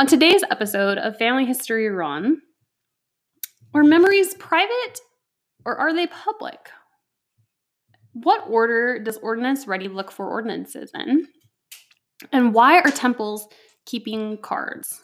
[0.00, 2.40] On today's episode of Family History Run,
[3.74, 5.00] are memories private
[5.64, 6.70] or are they public?
[8.12, 11.26] What order does Ordinance Ready look for ordinances in?
[12.32, 13.48] And why are temples
[13.86, 15.02] keeping cards?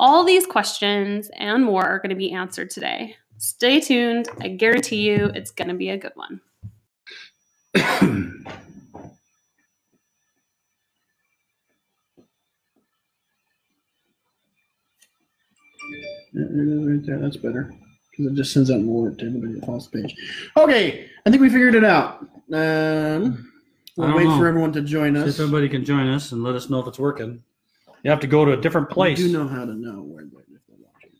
[0.00, 3.14] All these questions and more are going to be answered today.
[3.36, 4.30] Stay tuned.
[4.40, 6.40] I guarantee you it's going to be a good one.
[15.90, 17.18] Yeah, there it is right there.
[17.18, 17.72] That's better
[18.10, 20.16] because it just sends out more to everybody that follows the page.
[20.56, 22.20] Okay, I think we figured it out.
[22.52, 23.52] Um,
[23.96, 24.38] we'll wait know.
[24.38, 25.28] for everyone to join See us.
[25.34, 27.42] if everybody can join us and let us know if it's working.
[28.02, 29.18] You have to go to a different place.
[29.18, 31.10] do know how to know where they're, if they're watching.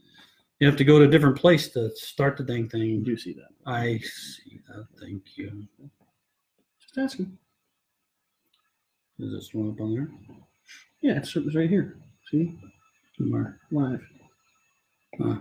[0.60, 3.02] You have to go to a different place to start the dang You thing.
[3.04, 3.48] do see that.
[3.66, 4.86] I see that.
[5.00, 5.66] Thank you.
[6.80, 7.36] Just asking.
[9.18, 10.08] Is this one up on there?
[11.00, 11.96] Yeah, it's, right here.
[12.30, 12.56] See,
[13.18, 14.00] live.
[15.18, 15.40] Let's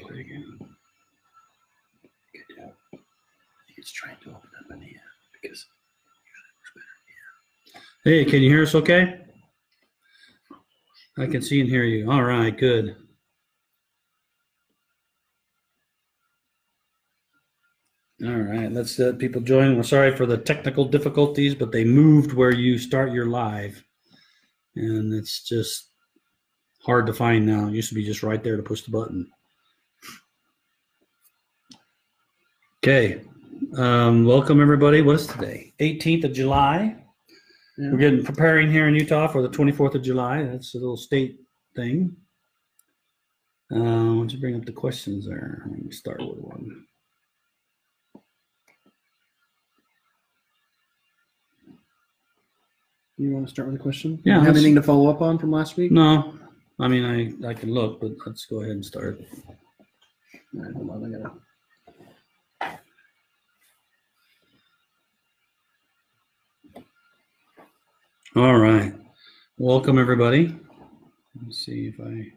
[0.00, 0.58] play again.
[2.32, 2.72] Good job.
[2.94, 2.96] I
[3.66, 4.94] think it's trying to open up in end
[5.42, 5.66] because
[8.04, 9.20] Hey, can you hear us okay?
[11.18, 12.10] I can see and hear you.
[12.10, 12.96] All right, good.
[18.24, 19.76] All right, let's let people join.
[19.76, 23.80] We're sorry for the technical difficulties, but they moved where you start your live.
[24.74, 25.90] And it's just
[26.82, 27.68] hard to find now.
[27.68, 29.30] It used to be just right there to push the button.
[32.82, 33.20] Okay.
[33.76, 35.00] Um, welcome everybody.
[35.00, 35.72] What is today?
[35.78, 36.96] 18th of July.
[37.76, 37.90] Yeah.
[37.92, 40.42] We're getting preparing here in Utah for the 24th of July.
[40.42, 41.38] That's a little state
[41.76, 42.16] thing.
[43.70, 45.62] Uh, why don't you bring up the questions there?
[45.70, 46.84] Let me start with one.
[53.18, 54.20] You want to start with a question?
[54.24, 55.90] Yeah, Have let's- anything to follow up on from last week?
[55.90, 56.34] No,
[56.78, 59.20] I mean I I can look, but let's go ahead and start.
[60.54, 61.04] All right, hold on.
[61.14, 62.78] I gotta.
[68.36, 68.92] All right,
[69.58, 70.54] welcome everybody.
[71.42, 72.32] Let's see if I.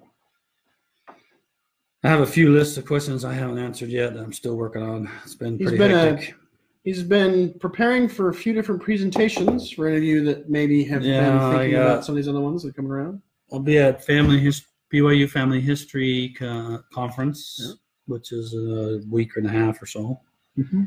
[2.03, 4.13] I have a few lists of questions I haven't answered yet.
[4.15, 5.09] That I'm still working on.
[5.23, 6.35] It's been He's pretty been a- hectic.
[6.83, 11.03] He's been preparing for a few different presentations for any of you that maybe have
[11.03, 13.21] Yeah, been I thinking got- about some of these other ones that are coming around.
[13.51, 17.73] I'll be at Family His- BYU Family History Co- Conference, Yeah.
[18.07, 20.19] which is a week and a half or so.
[20.57, 20.83] Mm-hmm.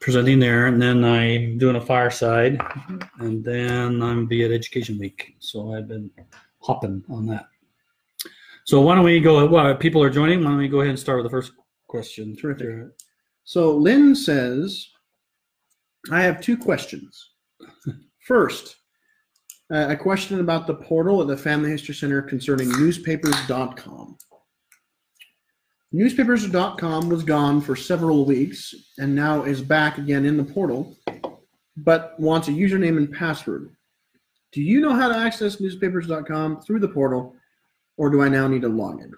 [0.00, 2.60] Presenting there, and then I'm doing a fireside,
[3.18, 5.36] and then I'm be at Education Week.
[5.40, 6.10] So I've been
[6.60, 7.48] hopping on that.
[8.64, 9.46] So why don't we go?
[9.46, 10.40] Well, people are joining.
[10.44, 11.52] Why don't we go ahead and start with the first
[11.86, 12.36] question?
[12.36, 12.88] Terrific.
[13.44, 14.88] So Lynn says,
[16.10, 17.30] I have two questions.
[18.26, 18.76] First,
[19.72, 24.16] uh, a question about the portal at the Family History Center concerning newspapers.com.
[25.92, 30.96] Newspapers.com was gone for several weeks and now is back again in the portal,
[31.76, 33.70] but wants a username and password.
[34.52, 37.34] Do you know how to access newspapers.com through the portal,
[37.96, 39.12] or do I now need to log in?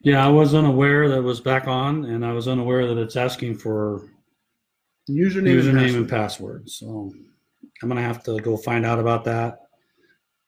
[0.00, 3.16] Yeah, I was unaware that it was back on, and I was unaware that it's
[3.16, 4.10] asking for
[5.08, 5.96] Username, and password.
[5.96, 6.70] and password.
[6.70, 7.12] So
[7.82, 9.60] I'm gonna have to go find out about that.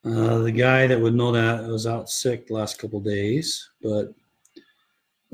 [0.04, 4.12] Uh, the guy that would know that was out sick the last couple days, but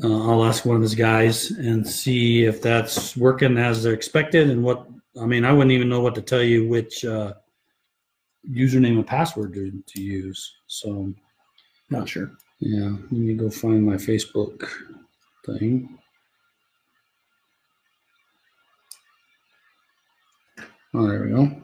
[0.02, 4.50] uh, I'll ask one of his guys and see if that's working as they're expected
[4.50, 4.86] and what.
[5.20, 7.32] I mean, I wouldn't even know what to tell you which uh,
[8.50, 10.52] username and password to, to use.
[10.66, 11.12] So
[11.88, 12.32] Not sure.
[12.60, 14.68] yeah, let me go find my Facebook
[15.46, 15.98] thing.
[20.98, 21.62] Oh, there we go.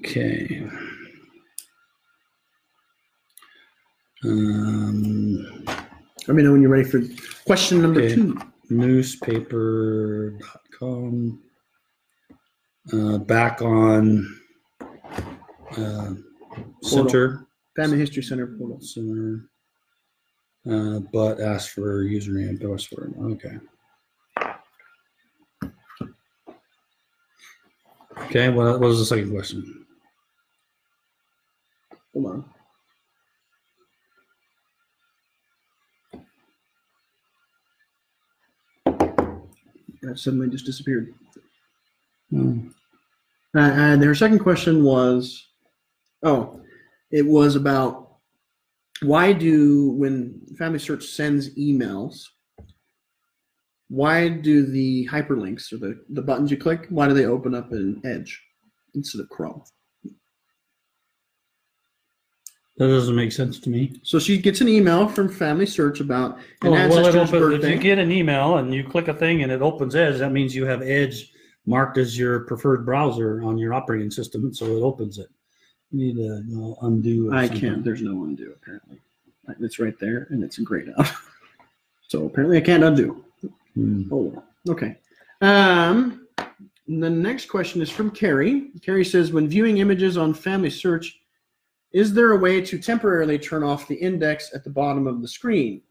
[0.00, 0.68] Okay.
[4.22, 5.64] Um,
[6.28, 7.00] Let me know when you're ready for
[7.46, 8.14] question number Okay.
[8.14, 8.38] two.
[8.68, 11.42] newspaper.com.
[12.92, 14.26] Uh, back on
[15.76, 16.14] uh,
[16.82, 17.46] center.
[17.76, 18.78] Family History Center portal.
[18.80, 19.48] Center.
[20.70, 23.14] Uh, but ask for username and password.
[23.18, 23.56] Okay.
[28.30, 28.48] Okay.
[28.48, 29.84] What, what was the second question?
[32.12, 32.44] Hold on.
[40.02, 41.12] That suddenly just disappeared.
[42.30, 42.68] Hmm.
[43.56, 45.48] Uh, and her second question was,
[46.22, 46.62] oh,
[47.10, 48.18] it was about
[49.02, 52.22] why do when Family Search sends emails,
[53.90, 57.72] why do the hyperlinks or the, the buttons you click, why do they open up
[57.72, 58.40] in Edge
[58.94, 59.62] instead of Chrome?
[62.76, 64.00] That doesn't make sense to me.
[64.04, 67.30] So she gets an email from Family Search about an Oh, well, it ancestor's if
[67.32, 67.74] birthday.
[67.74, 70.54] you get an email and you click a thing and it opens Edge, that means
[70.54, 71.32] you have Edge
[71.66, 75.28] marked as your preferred browser on your operating system, so it opens it.
[75.90, 77.30] You need to you know, undo.
[77.30, 77.60] or I something.
[77.60, 77.84] can't.
[77.84, 79.00] There's no undo apparently.
[79.58, 81.12] It's right there and it's grayed out.
[82.08, 83.24] so apparently I can't undo.
[83.74, 84.02] Hmm.
[84.12, 84.96] Oh, okay.
[85.40, 86.26] Um,
[86.86, 88.70] the next question is from Carrie.
[88.82, 91.20] Carrie says, when viewing images on Family Search,
[91.92, 95.28] is there a way to temporarily turn off the index at the bottom of the
[95.28, 95.82] screen?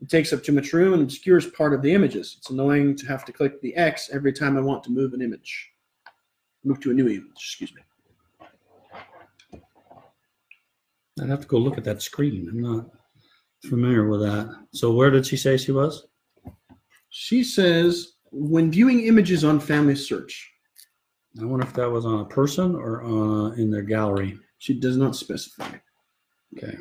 [0.00, 2.36] It takes up too much room and obscures part of the images.
[2.38, 5.22] It's annoying to have to click the X every time I want to move an
[5.22, 5.70] image.
[6.64, 7.82] Move to a new image, excuse me.
[11.20, 12.48] I'd have to go look at that screen.
[12.50, 12.86] I'm not
[13.64, 14.54] familiar with that.
[14.72, 16.06] So where did she say she was?
[17.14, 20.50] She says, when viewing images on Family Search,
[21.38, 24.38] I wonder if that was on a person or on, in their gallery.
[24.56, 25.76] she does not specify.
[26.56, 26.74] Okay.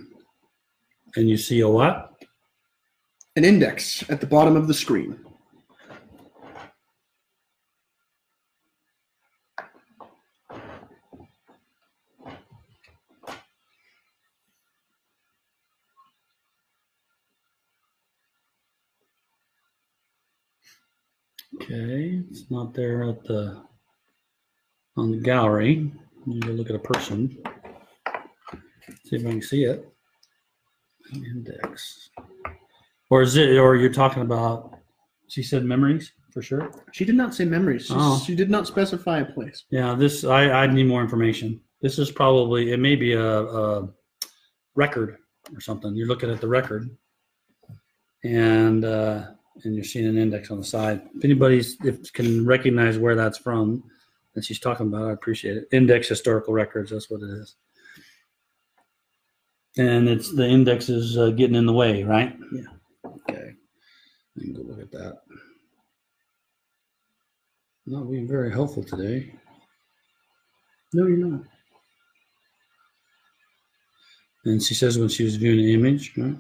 [1.18, 2.14] And you see a what?
[3.36, 5.20] An index at the bottom of the screen.
[21.72, 23.64] Okay, it's not there at the
[24.98, 25.90] on the gallery.
[26.28, 27.38] You go look at a person.
[29.06, 29.88] See if I can see it.
[31.16, 32.10] Index.
[33.10, 34.78] Or is it or you're talking about
[35.30, 36.72] she said memories for sure?
[36.92, 37.86] She did not say memories.
[37.86, 38.22] She, Oh.
[38.26, 39.64] she did not specify a place.
[39.70, 41.62] Yeah, this I, I need more information.
[41.82, 43.90] This is probably it may be a, a
[44.76, 45.18] record
[45.54, 45.96] or something.
[45.96, 46.90] You're looking at the record,
[48.26, 49.28] and uh,
[49.64, 51.02] and you're seeing an index on the side.
[51.16, 53.84] If anybody's if can recognize where that's from
[54.34, 55.68] that she's talking about, I appreciate it.
[55.72, 56.92] Index historical records.
[56.92, 57.56] That's what it is.
[59.78, 62.38] And it's the index is uh, getting in the way, right?
[62.52, 62.62] Yeah.
[63.06, 63.54] Okay.
[64.38, 65.22] I can go look at that.
[67.86, 69.34] Not being very helpful today.
[70.94, 71.42] No, you're not.
[74.46, 76.36] And she says when she was viewing the image, right?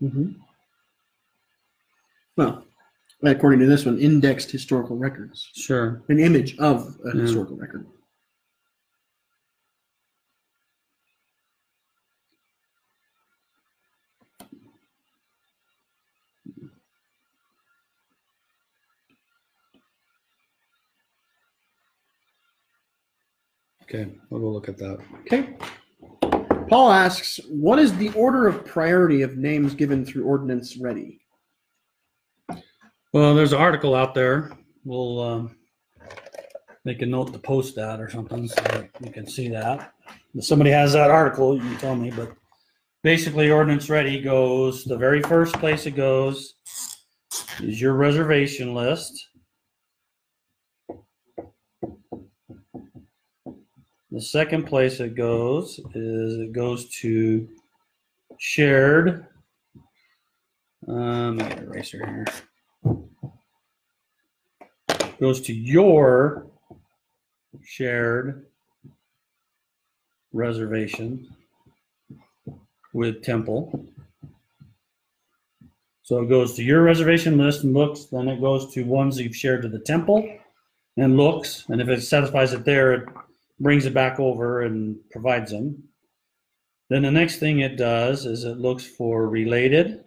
[0.00, 0.30] hmm
[2.36, 2.64] Well,
[3.22, 5.50] according to this one, indexed historical records.
[5.54, 6.02] Sure.
[6.08, 7.22] An image of a Yeah.
[7.22, 7.86] historical record.
[23.82, 24.98] Okay, I'll go look at that.
[25.20, 25.56] Okay.
[26.68, 31.23] Paul asks, what is the order of priority of names given through Ordinance Ready?
[33.14, 34.50] Well, there's an article out there.
[34.84, 35.56] We'll um,
[36.84, 39.92] make a note to post that or something so you can see that.
[40.34, 42.10] If somebody has that article, you can tell me.
[42.10, 42.32] But
[43.04, 46.54] basically, ordinance ready goes the very first place it goes
[47.60, 49.28] is your reservation list.
[54.10, 57.48] The second place it goes is it goes to
[58.38, 59.28] shared.
[60.88, 62.26] Um, eraser here
[65.18, 66.46] goes to your
[67.64, 68.46] shared
[70.32, 71.28] reservation
[72.92, 73.86] with Temple.
[76.02, 79.36] So it goes to your reservation list and looks, then it goes to ones you've
[79.36, 80.38] shared to the Temple
[80.96, 83.08] and looks, and if it satisfies it there, it
[83.58, 85.82] brings it back over and provides them.
[86.90, 90.04] Then the next thing it does is it looks for related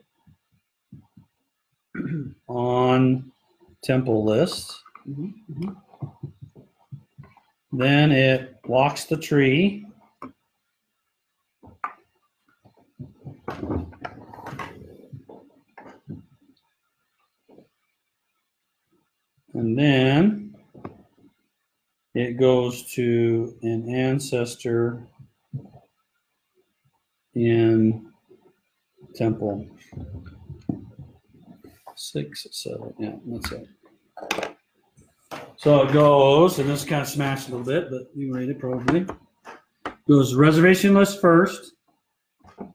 [2.48, 3.32] on
[3.84, 4.84] Temple list.
[5.08, 5.78] Mhm, mhm.
[7.72, 9.86] Then it walks the tree.
[19.54, 20.56] And then
[22.14, 25.08] it goes to an ancestor
[27.36, 28.12] in
[29.16, 29.68] temple.
[31.96, 33.68] Six, seven, yeah, that's it.
[35.58, 38.60] So it goes, and this kind of smashed a little bit, but you read it
[38.60, 39.06] probably.
[40.08, 41.74] Goes reservation list first,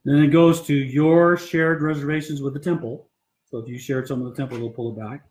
[0.04, 3.08] then it goes to your shared reservations with the temple.
[3.50, 5.24] So if you shared some with the temple, they'll pull it back.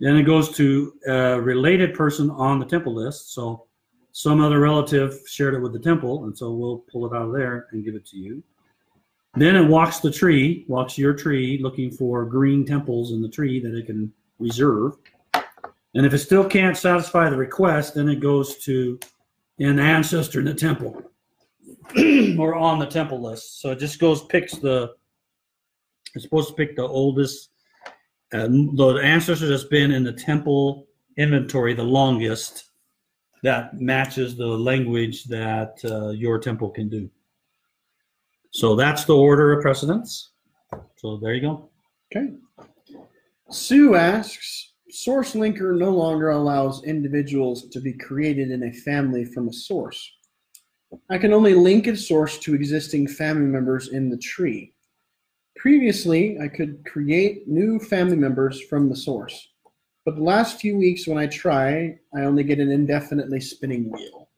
[0.00, 3.32] Then it goes to a related person on the temple list.
[3.34, 3.66] So
[4.12, 7.32] some other relative shared it with the temple, and so we'll pull it out of
[7.32, 8.42] there and give it to you.
[9.34, 13.60] Then it walks the tree, walks your tree, looking for green temples in the tree
[13.60, 14.96] that it can reserve.
[15.94, 18.98] And if it still can't satisfy the request, then it goes to
[19.58, 21.00] an ancestor in the temple
[22.38, 23.60] or on the temple list.
[23.60, 24.94] So it just goes, picks the,
[26.14, 27.50] it's supposed to pick the oldest,
[28.32, 30.86] uh, the ancestor that's been in the temple
[31.16, 32.70] inventory the longest
[33.44, 37.08] that matches the language that uh, your temple can do.
[38.50, 40.30] So that's the order of precedence.
[40.96, 41.70] So there you go.
[42.10, 42.32] Okay.
[43.50, 49.48] Sue asks, Source Linker no longer allows individuals to be created in a family from
[49.48, 50.10] a source.
[51.10, 54.72] I can only link a source to existing family members in the tree.
[55.56, 59.48] Previously, I could create new family members from the source.
[60.04, 64.28] But the last few weeks when I try, I only get an indefinitely spinning wheel.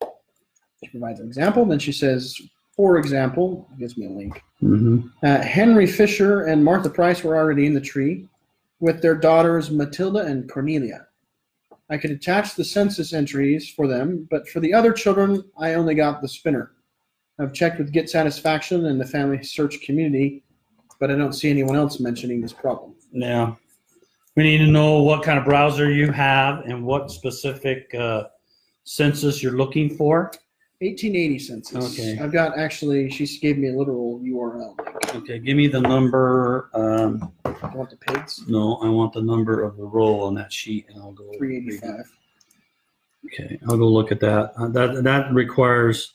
[0.85, 2.41] She provides an example, then she says,
[2.77, 4.43] for example, gives me a link.
[4.63, 5.09] Mm-hmm.
[5.25, 8.29] Uh, Henry Fisher and Martha Price were already in the tree
[8.81, 11.07] with their daughters Matilda and Cornelia.
[11.89, 15.95] I could attach the census entries for them, but for the other children, I only
[15.95, 16.73] got the spinner.
[17.39, 20.43] I've checked with Get Satisfaction and the Family Search community,
[20.99, 22.95] but I don't see anyone else mentioning this problem.
[23.13, 23.55] Yeah.
[24.37, 28.25] We need to know what kind of browser you have and what specific uh,
[28.85, 30.33] census you're looking for.
[30.81, 31.99] 1880 census.
[31.99, 32.19] Okay.
[32.23, 34.75] I've got actually, she gave me a literal URL.
[35.15, 36.69] Okay, give me the number.
[36.75, 38.43] Um, I want the pigs.
[38.47, 41.31] no, I want the number of the row on that sheet, and I'll go.
[41.39, 42.05] 385.
[43.27, 44.53] Okay, I'll go look at that.
[44.59, 46.15] Uh, that that requires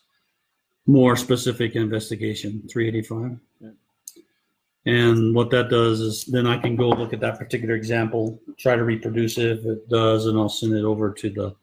[0.85, 2.63] more specific investigation.
[2.69, 3.37] Three eighty five.
[3.59, 3.69] Yeah.
[4.85, 8.75] And what that does is then I can go look at that particular example, try
[8.75, 9.59] to reproduce it.
[9.59, 11.55] If it does, and I'll send it over to the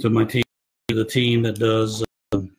[0.00, 0.44] to my team,
[0.92, 2.50] the team that does um,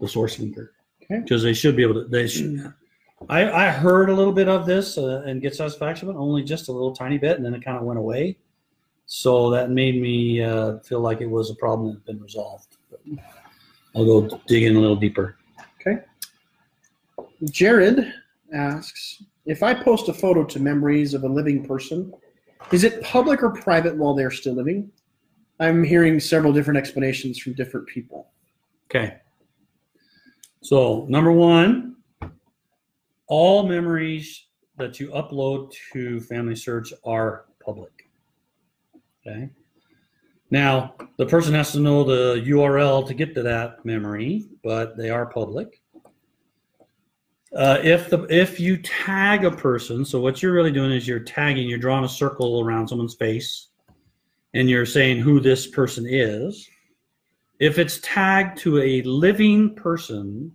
[0.00, 0.70] the source linker.
[1.02, 1.20] Okay.
[1.20, 2.04] Because they should be able to.
[2.04, 2.72] They should.
[3.28, 6.68] I, I heard a little bit of this uh, and get satisfaction, but only just
[6.68, 8.36] a little tiny bit, and then it kind of went away.
[9.06, 12.78] So that made me uh, feel like it was a problem that had been resolved.
[12.90, 13.00] But
[13.94, 15.36] I'll go dig in a little deeper.
[15.80, 15.98] Okay.
[17.44, 18.12] Jared
[18.52, 22.12] asks if I post a photo to memories of a living person,
[22.70, 24.90] is it public or private while they're still living?
[25.62, 28.32] I'm hearing several different explanations from different people.
[28.86, 29.18] Okay.
[30.60, 31.94] So number one,
[33.28, 38.10] all memories that you upload to Family Search are public.
[39.24, 39.50] Okay.
[40.50, 45.10] Now the person has to know the URL to get to that memory, but they
[45.10, 45.80] are public.
[47.54, 51.20] Uh, if the if you tag a person, so what you're really doing is you're
[51.20, 53.68] tagging, you're drawing a circle around someone's face,
[54.54, 56.68] and you're saying who this person is.
[57.58, 60.52] If it's tagged to a living person,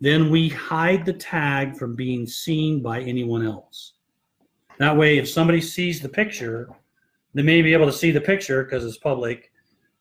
[0.00, 3.94] then we hide the tag from being seen by anyone else.
[4.78, 6.68] That way, if somebody sees the picture,
[7.32, 9.50] they may be able to see the picture because it's public,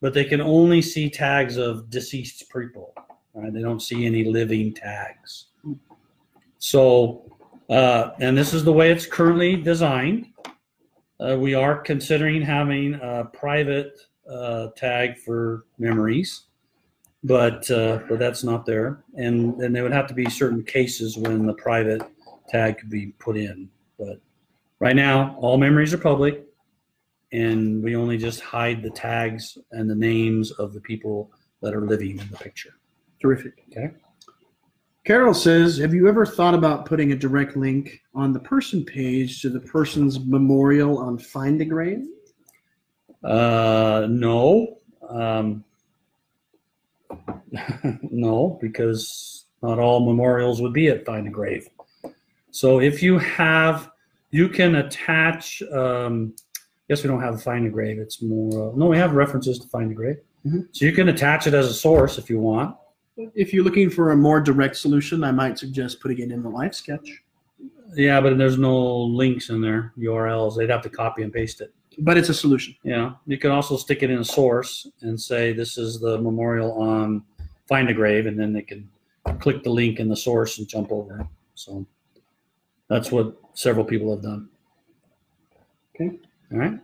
[0.02, 2.94] but they can only see tags of deceased people.
[3.34, 3.54] Right?
[3.54, 5.48] They don't see any living tags.
[6.58, 7.32] So,
[7.70, 10.28] uh, and this is the way it's currently designed.
[11.20, 13.98] Uh, we are considering having a private
[14.30, 16.44] uh, tag for memories,
[17.24, 19.04] but uh, but that's not there.
[19.16, 22.02] And then there would have to be certain cases when the private
[22.50, 23.70] tag could be put in.
[23.98, 24.20] But
[24.80, 26.44] right now, all memories are public,
[27.32, 31.32] and we only just hide the tags and the names of the people
[31.62, 32.76] that are living in the picture.
[33.22, 33.64] Terrific.
[33.72, 33.92] Okay.
[35.06, 39.40] Carol says, Have you ever thought about putting a direct link on the person page
[39.44, 42.08] to the person's memorial on Find a Grave?
[43.24, 44.80] Uh, no.
[45.08, 45.64] Um,
[48.02, 51.70] no, because not all memorials would be at Find a Grave.
[52.50, 53.92] So if you have,
[54.32, 55.62] you can attach.
[55.72, 56.34] Um,
[56.90, 58.00] yes, we don't have Find a Grave.
[58.00, 58.72] It's more.
[58.72, 60.18] Uh, no, we have references to Find a Grave.
[60.48, 60.68] Mhm.
[60.72, 62.76] So you can attach it as a source if you want.
[63.18, 66.50] If you're looking for a more direct solution, I might suggest putting it in the
[66.50, 67.24] life sketch.
[67.94, 70.58] Yeah, but there's no links in there, URLs.
[70.58, 71.74] They'd have to copy and paste it.
[72.00, 72.76] But it's a solution.
[72.84, 76.74] Yeah, you can also stick it in a source and say this is the memorial
[76.74, 77.24] on
[77.68, 78.90] Find a Grave, and then they can
[79.40, 81.26] click the link in the source and jump over.
[81.54, 81.86] So
[82.90, 84.50] that's what several people have done.
[85.96, 86.20] Okay.
[86.52, 86.78] All right.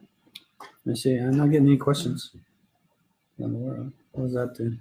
[0.59, 1.17] Let me see.
[1.17, 2.31] I'm not getting any questions.
[3.43, 3.91] I'm aware of.
[4.13, 4.77] What was that do?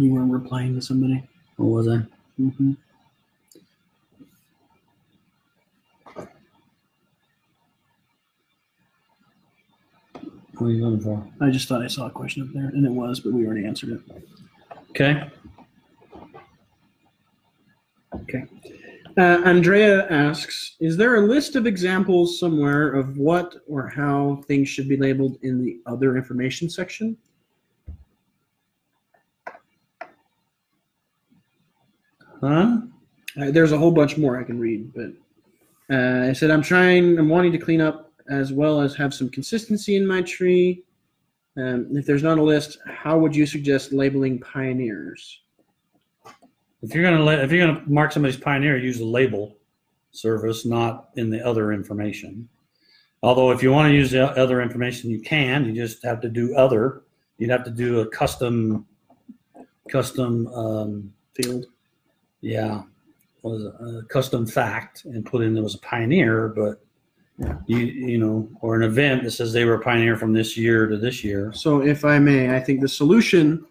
[0.00, 1.22] You weren't replying to somebody.
[1.56, 1.98] What was I?
[2.38, 2.72] hmm
[10.54, 11.26] What are you looking for?
[11.42, 13.66] I just thought I saw a question up there, and it was, but we already
[13.66, 14.22] answered it.
[14.90, 15.30] Okay.
[18.14, 18.44] Okay.
[19.18, 24.66] Uh, Andrea asks, is there a list of examples somewhere of what or how things
[24.66, 27.18] should be labeled in the other information section?
[32.40, 32.78] Huh?
[33.40, 35.12] Uh, there's a whole bunch more I can read, but
[35.94, 39.28] uh, I said I'm trying, I'm wanting to clean up as well as have some
[39.28, 40.82] consistency in my tree.
[41.56, 45.40] Um, if there's not a list, how would you suggest labeling pioneers?
[46.82, 49.56] If you're gonna let, if you're gonna mark somebody's pioneer, use the label
[50.12, 52.48] service, not in the other information.
[53.22, 55.66] Although if you want to use the other information, you can.
[55.66, 57.02] You just have to do other.
[57.36, 58.86] You'd have to do a custom,
[59.90, 61.66] custom, um, Field.
[62.40, 62.82] Yeah,
[63.42, 66.82] was a custom fact and put in there was a pioneer, but
[67.66, 70.86] you you know, or an event that says they were a pioneer from this year
[70.86, 71.52] to this year.
[71.54, 73.64] So, if I may, I think the solution,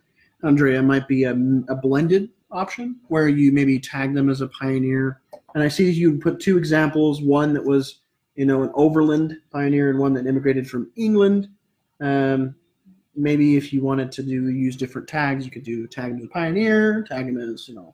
[0.44, 5.22] Andrea, might be a, a blended option where you maybe tag them as a pioneer.
[5.54, 8.00] And I see you put two examples: one that was,
[8.36, 11.48] you know, an overland pioneer, and one that immigrated from England.
[12.02, 12.56] Um,
[13.16, 16.28] maybe if you wanted to do use different tags, you could do tag them as
[16.30, 17.94] pioneer, tag them as you know.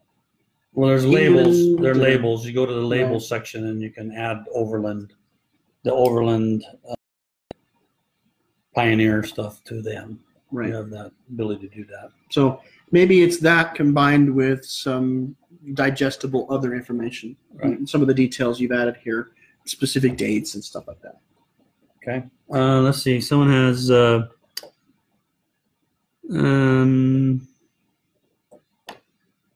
[0.75, 1.77] Well, there's labels.
[1.77, 2.45] There are labels.
[2.45, 3.21] You go to the label Right.
[3.21, 5.13] section and you can add Overland,
[5.83, 6.95] the Overland uh,
[8.73, 10.19] Pioneer stuff to them.
[10.51, 10.67] Right.
[10.69, 12.09] You have that ability to do that.
[12.29, 15.35] So maybe it's that combined with some
[15.73, 17.87] digestible other information, Right.
[17.87, 19.31] some of the details you've added here,
[19.65, 21.21] specific dates and stuff like that.
[22.03, 22.25] Okay.
[22.53, 23.21] Uh, let's see.
[23.21, 23.89] Someone has.
[23.89, 24.27] Uh,
[26.31, 27.47] um,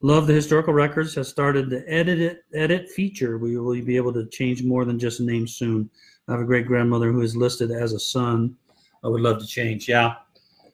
[0.01, 1.15] love the historical records.
[1.15, 3.37] Has started the edit it, edit feature.
[3.37, 5.89] We will be able to change more than just a name soon.
[6.27, 8.55] I have a great grandmother who is listed as a son.
[9.03, 9.87] I would love to change.
[9.89, 10.15] Yeah,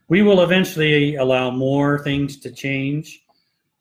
[0.08, 3.24] we will eventually allow more things to change.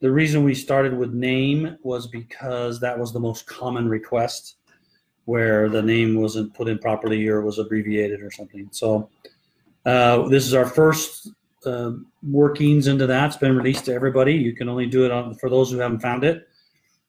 [0.01, 4.57] The reason we started with name was because that was the most common request
[5.25, 8.69] where the name wasn't put in properly or was abbreviated or something.
[8.71, 9.09] So
[9.87, 11.31] uh, this is our first
[11.66, 11.92] uh,
[12.23, 13.26] workings into that.
[13.26, 14.34] It's been released to everybody.
[14.34, 16.49] You can only do it on for those who haven't found it.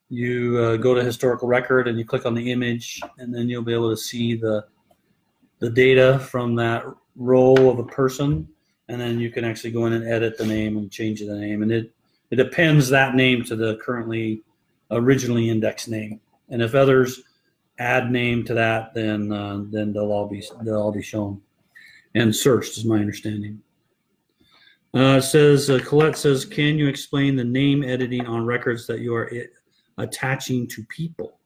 [0.08, 3.62] You uh, go to historical record and you click on the image, and then you'll
[3.62, 4.66] be able to see the
[5.58, 6.84] the data from that
[7.16, 8.46] row of a person,
[8.88, 11.62] and then you can actually go in and edit the name and change the name,
[11.62, 11.92] and it
[12.30, 14.42] it appends that name to the currently
[14.90, 16.20] originally indexed name.
[16.48, 17.22] And if others
[17.78, 21.40] add name to that, then uh, then they'll all be they'll all be shown
[22.16, 23.60] and searched, is my understanding.
[24.94, 29.14] Uh, says uh, Colette says, can you explain the name editing on records that you
[29.14, 29.30] are
[29.98, 31.38] attaching to people?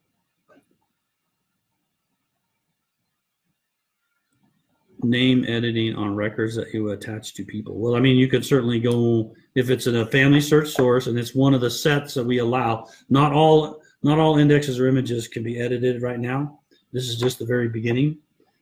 [5.03, 7.79] Name editing on records that you attach to people.
[7.79, 11.17] Well, I mean, you could certainly go if it's in a family search source and
[11.17, 12.87] it's one of the sets that we allow.
[13.09, 16.59] Not all not all indexes or images can be edited right now.
[16.91, 18.17] This is just the very beginning.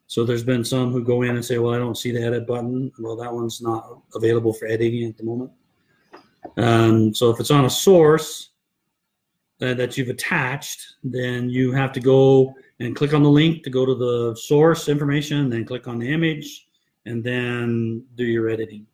[0.10, 2.48] So there's been some who go in and say, well, I don't see the edit
[2.48, 2.92] button.
[2.98, 5.52] Well, that one's not available for editing at the moment.
[6.58, 8.50] Um, so if it's on a source
[9.62, 13.70] uh, that you've attached, then you have to go and click on the link to
[13.70, 16.68] go to the source information, then click on the image,
[17.06, 18.88] and then do your editing.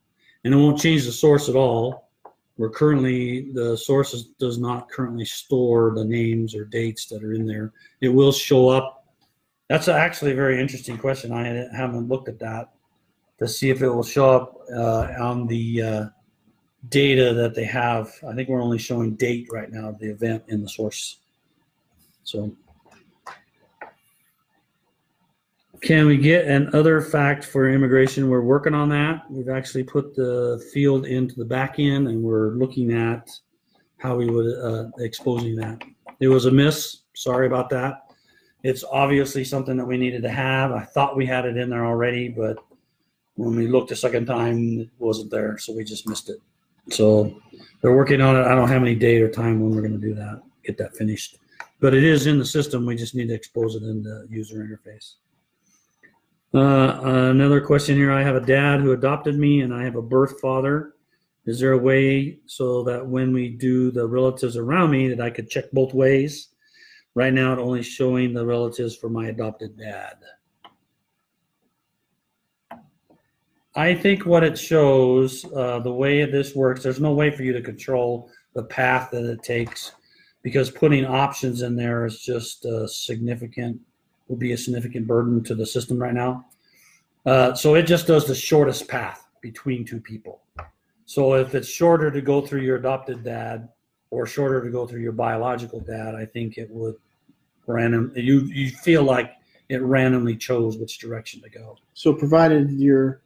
[0.44, 2.10] And it won't change the source at all.
[2.58, 7.48] We're currently, the source does not currently store the names or dates that are in
[7.48, 7.72] there.
[8.02, 9.05] It will show up
[9.68, 11.32] that's actually a very interesting question.
[11.32, 12.74] I haven't looked at that
[13.40, 16.06] to see if it will show up uh, on the uh,
[16.90, 18.12] data that they have.
[18.28, 21.20] I think we're only showing date right now of the event in the source.
[22.24, 22.56] So,
[25.82, 28.30] can we get an other fact for immigration?
[28.30, 29.30] We're working on that.
[29.30, 33.30] We've actually put the field into the back end, and we're looking at
[33.98, 35.82] how we would uh, exposing that.
[36.20, 37.02] It was a miss.
[37.14, 38.05] Sorry about that
[38.66, 40.72] it's obviously something that we needed to have.
[40.72, 42.58] I thought we had it in there already, but
[43.36, 46.38] when we looked a second time, it wasn't there, so we just missed it.
[46.90, 47.40] So
[47.82, 48.48] they're working on it.
[48.48, 50.96] I don't have any date or time when we're going to do that, get that
[50.96, 51.38] finished.
[51.80, 52.88] But it is in the system.
[52.88, 55.14] We just need to expose it in the user interface.
[56.52, 58.12] Uh, another question here.
[58.12, 60.96] I have a dad who adopted me, and I have a birth father.
[61.46, 65.30] Is there a way so that when we do the relatives around me, that I
[65.30, 66.48] could check both ways?
[67.16, 70.18] Right now, it's only showing the relatives for my adopted dad.
[73.74, 77.54] I think what it shows, uh, the way this works, there's no way for you
[77.54, 79.94] to control the path that it takes
[80.44, 83.80] because putting options in there is just a significant,
[84.28, 86.46] will be a significant burden to the system right now.
[87.26, 90.42] Uh, so it just does the shortest path between two people.
[91.06, 93.70] So if it's shorter to go through your adopted dad
[94.10, 96.96] or shorter to go through your biological dad, I think it would
[97.68, 98.12] random.
[98.16, 99.34] You you feel like
[99.70, 101.78] it randomly chose which direction to go.
[101.94, 103.22] So provided your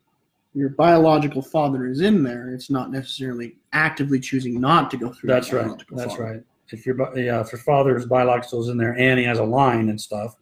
[0.53, 5.27] your biological father is in there, it's not necessarily actively choosing not to go through.
[5.27, 5.71] That's right.
[5.91, 6.23] That's father.
[6.23, 6.43] right.
[6.71, 9.89] If your yeah, if your father's biological is in there and he has a line
[9.89, 10.35] and stuff,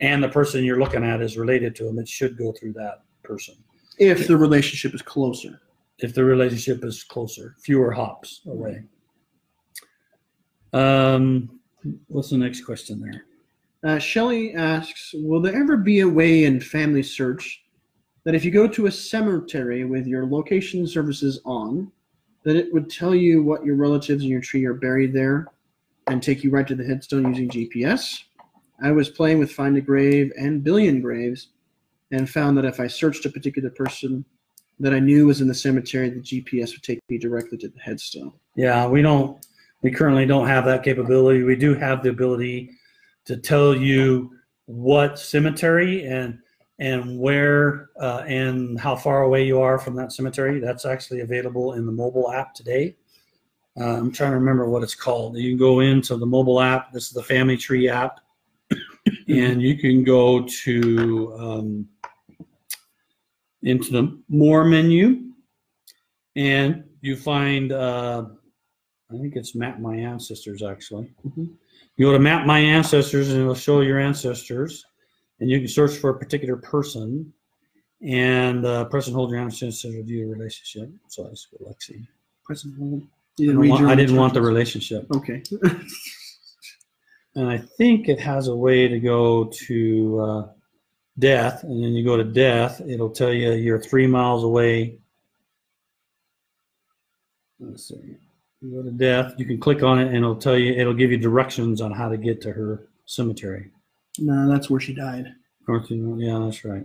[0.00, 3.02] and the person you're looking at is related to him, it should go through that
[3.22, 3.54] person.
[3.98, 5.60] If the relationship is closer.
[5.98, 8.84] If the relationship is closer, fewer hops away.
[10.72, 11.60] Um,
[12.08, 13.24] what's the next question there?
[13.82, 17.62] Uh, Shelley asks, will there ever be a way in Family Search
[18.24, 21.90] that if you go to a cemetery with your location services on,
[22.44, 25.46] that it would tell you what your relatives in your tree are buried there
[26.08, 28.24] and take you right to the headstone using GPS?
[28.82, 31.48] I was playing with Find a Grave and Billion Graves
[32.10, 34.24] and found that if I searched a particular person
[34.78, 37.78] that I knew was in the cemetery, the GPS would take me directly to the
[37.78, 38.32] headstone.
[38.56, 39.44] Yeah, we don't.
[39.82, 41.42] We currently don't have that capability.
[41.42, 42.70] We do have the ability
[43.30, 44.32] to tell you
[44.66, 46.40] what cemetery and
[46.80, 50.58] and where uh, and how far away you are from that cemetery.
[50.58, 52.96] That's actually available in the mobile app today.
[53.80, 55.36] Uh, I'm trying to remember what it's called.
[55.36, 56.92] You can go into the mobile app.
[56.92, 58.18] This is the Family Tree app,
[59.28, 61.88] and you can go to um,
[63.62, 65.30] into the More menu,
[66.34, 67.70] and you find.
[67.70, 68.26] Uh,
[69.12, 71.12] I think it's Map My Ancestors actually.
[71.24, 71.50] Mhm.
[72.00, 74.86] You go to Map My Ancestors and it'll show your ancestors,
[75.38, 77.30] and you can search for a particular person,
[78.00, 80.90] and the person hold your ancestors review a relationship.
[81.08, 82.06] So I just go Lexi.
[82.48, 85.42] I you didn't, read want, I didn't want the relationship, Okay.
[87.34, 90.48] and I think it has a way to go to uh,
[91.18, 92.80] death, and then you go to death.
[92.80, 94.96] It'll tell you you're three miles away.
[97.58, 98.16] Let's see.
[98.60, 99.34] You go to death.
[99.38, 100.72] You can click on it, and it'll tell you.
[100.74, 103.70] It'll give you directions on how to get to her cemetery.
[104.18, 105.26] no, that's where she died.
[105.66, 106.84] North, yeah, that's right.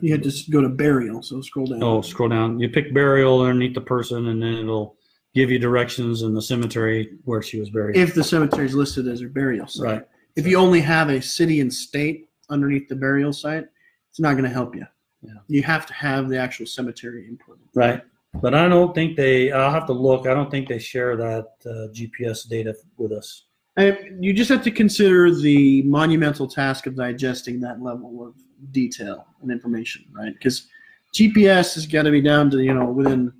[0.00, 1.82] You had to go to burial, so scroll down.
[1.82, 2.60] Oh, scroll down.
[2.60, 4.96] You pick burial underneath the person, and then it'll
[5.34, 7.96] give you directions in the cemetery where she was buried.
[7.96, 9.84] If the cemetery is listed as her burial site.
[9.84, 10.08] right.
[10.36, 13.66] If you only have a city and state underneath the burial site,
[14.10, 14.86] it's not going to help you.
[15.22, 15.32] Yeah.
[15.48, 17.64] You have to have the actual cemetery imported.
[17.74, 18.02] Right.
[18.40, 20.26] But I don't think they, I'll have to look.
[20.26, 23.44] I don't think they share that uh, GPS data with us.
[23.76, 28.34] And you just have to consider the monumental task of digesting that level of
[28.72, 30.32] detail and information, right?
[30.34, 30.68] Because
[31.14, 33.32] GPS has got to be down to, you know, within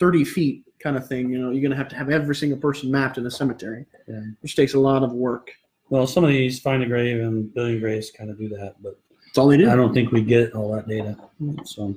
[0.00, 1.30] 30 feet kind of thing.
[1.30, 3.86] You know, you're going to have to have every single person mapped in a cemetery,
[4.08, 4.20] Yeah.
[4.40, 5.50] which takes a lot of work.
[5.88, 8.98] Well, some of these Find a Grave and Billion Graves kind of do that, but
[9.26, 9.70] That's all they do.
[9.70, 11.16] I don't think we get all that data.
[11.64, 11.94] So,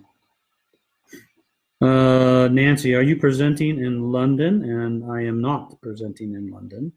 [1.85, 4.63] uh, Nancy, are you presenting in London?
[4.63, 6.91] And I am not presenting in London.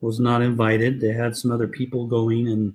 [0.00, 1.00] Was not invited.
[1.00, 2.74] They had some other people going, and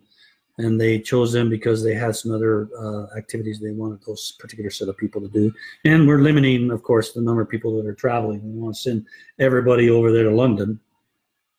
[0.57, 4.69] and they chose them because they had some other uh, activities they wanted those particular
[4.69, 5.51] set of people to do.
[5.85, 8.41] And we're limiting, of course, the number of people that are traveling.
[8.43, 9.05] We want to send
[9.39, 10.79] everybody over there to London.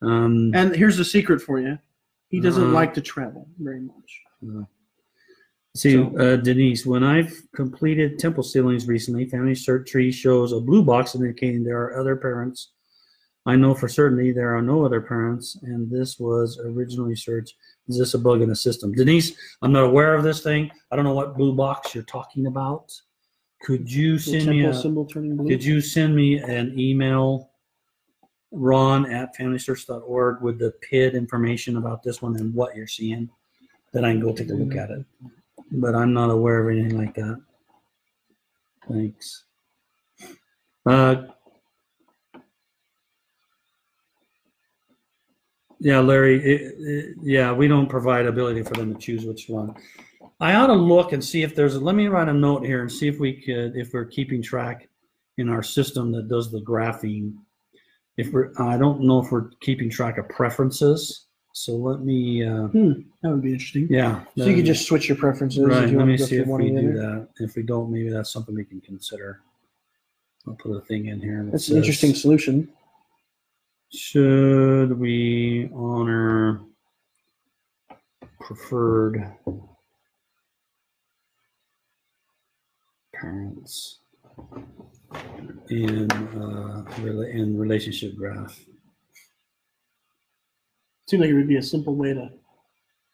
[0.03, 1.79] Um, And here's the secret for you
[2.29, 2.73] he doesn't Uh-huh.
[2.81, 4.11] like to travel very much.
[5.75, 10.61] See, So- uh, Denise, when I've completed temple sealings recently, Family Search Tree shows a
[10.61, 12.73] blue box indicating there are other parents.
[13.47, 17.55] I know for certainty there are no other parents, and this was originally searched.
[17.89, 18.93] Is this a bug in the system?
[18.93, 19.33] Denise,
[19.63, 20.71] I'm not aware of this thing.
[20.91, 22.93] I don't know what blue box you're talking about.
[23.63, 25.49] Could you send me a, symbol turning blue.
[25.49, 27.51] could you send me an email,
[28.51, 33.29] ron at familysearch.org, with the PID information about this one and what you're seeing?
[33.93, 35.05] Then I can go take a look at it.
[35.75, 37.41] But I'm not aware of anything like that.
[38.91, 39.45] Thanks.
[40.85, 41.23] Uh,
[45.81, 46.45] yeah, Larry.
[46.45, 49.75] It, it, yeah, we don't provide ability for them to choose which one.
[50.41, 51.77] I ought to look and see if there's.
[51.77, 54.43] A, let me write a note here and see if we could, if we're keeping
[54.43, 54.89] track
[55.39, 57.35] in our system that does the graphing.
[58.19, 61.29] If we're, I don't know if we're keeping track of preferences.
[61.53, 62.45] So let me.
[62.45, 62.69] Uh,
[63.23, 63.87] That would be interesting.
[63.91, 64.25] yeah.
[64.39, 65.85] So you could just switch your preferences Right.
[65.85, 66.89] if you Let want me to go see through if one we or the do
[66.89, 67.29] other.
[67.37, 67.45] that.
[67.45, 69.41] If we don't, maybe that's something we can consider.
[70.47, 71.45] I'll put a thing in here.
[71.45, 72.69] that That's an interesting says, solution.
[73.91, 76.63] Should we honor
[78.41, 79.23] preferred
[83.15, 83.99] parents
[85.69, 88.65] in uh, rela- in relationship graph?
[91.13, 92.31] Seems like it would be a simple way to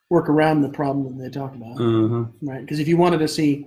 [0.08, 2.26] work around the problem that they talk about, Uh-huh.
[2.42, 2.60] right?
[2.60, 3.66] Because if you wanted to see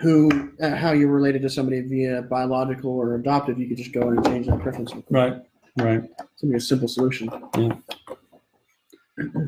[0.00, 4.08] who, uh, how you're related to somebody via biological or adoptive, you could just go
[4.08, 4.94] in and change that preference.
[5.10, 5.34] Right.
[5.76, 6.02] Right.
[6.32, 7.28] It's be a simple solution.
[7.58, 7.76] Yeah.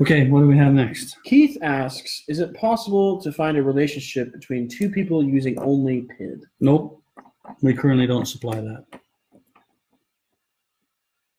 [0.02, 1.16] Okay, what do we have next?
[1.24, 6.42] Keith asks, is it possible to find a relationship between two people using only PID?
[6.60, 7.00] Nope.
[7.62, 8.84] We currently don't supply that.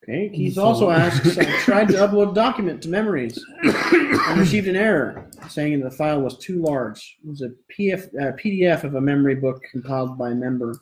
[0.07, 0.29] Okay.
[0.29, 5.29] Keith also asks, I tried to upload a document to memories and received an error
[5.49, 7.17] saying the file was too large.
[7.23, 10.79] It was a PF, uh, PDF of a memory book compiled by a member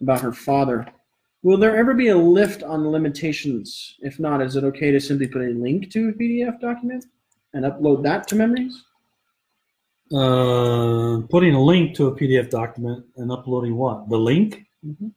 [0.00, 0.86] about her father.
[1.42, 3.96] Will there ever be a lift on the limitations?
[4.00, 7.04] If not, is it okay to simply put a link to a PDF document
[7.54, 8.82] and upload that to memories?
[10.12, 14.08] Uh, putting a link to a PDF document and uploading what?
[14.08, 14.66] The link?
[14.84, 15.12] Mhm.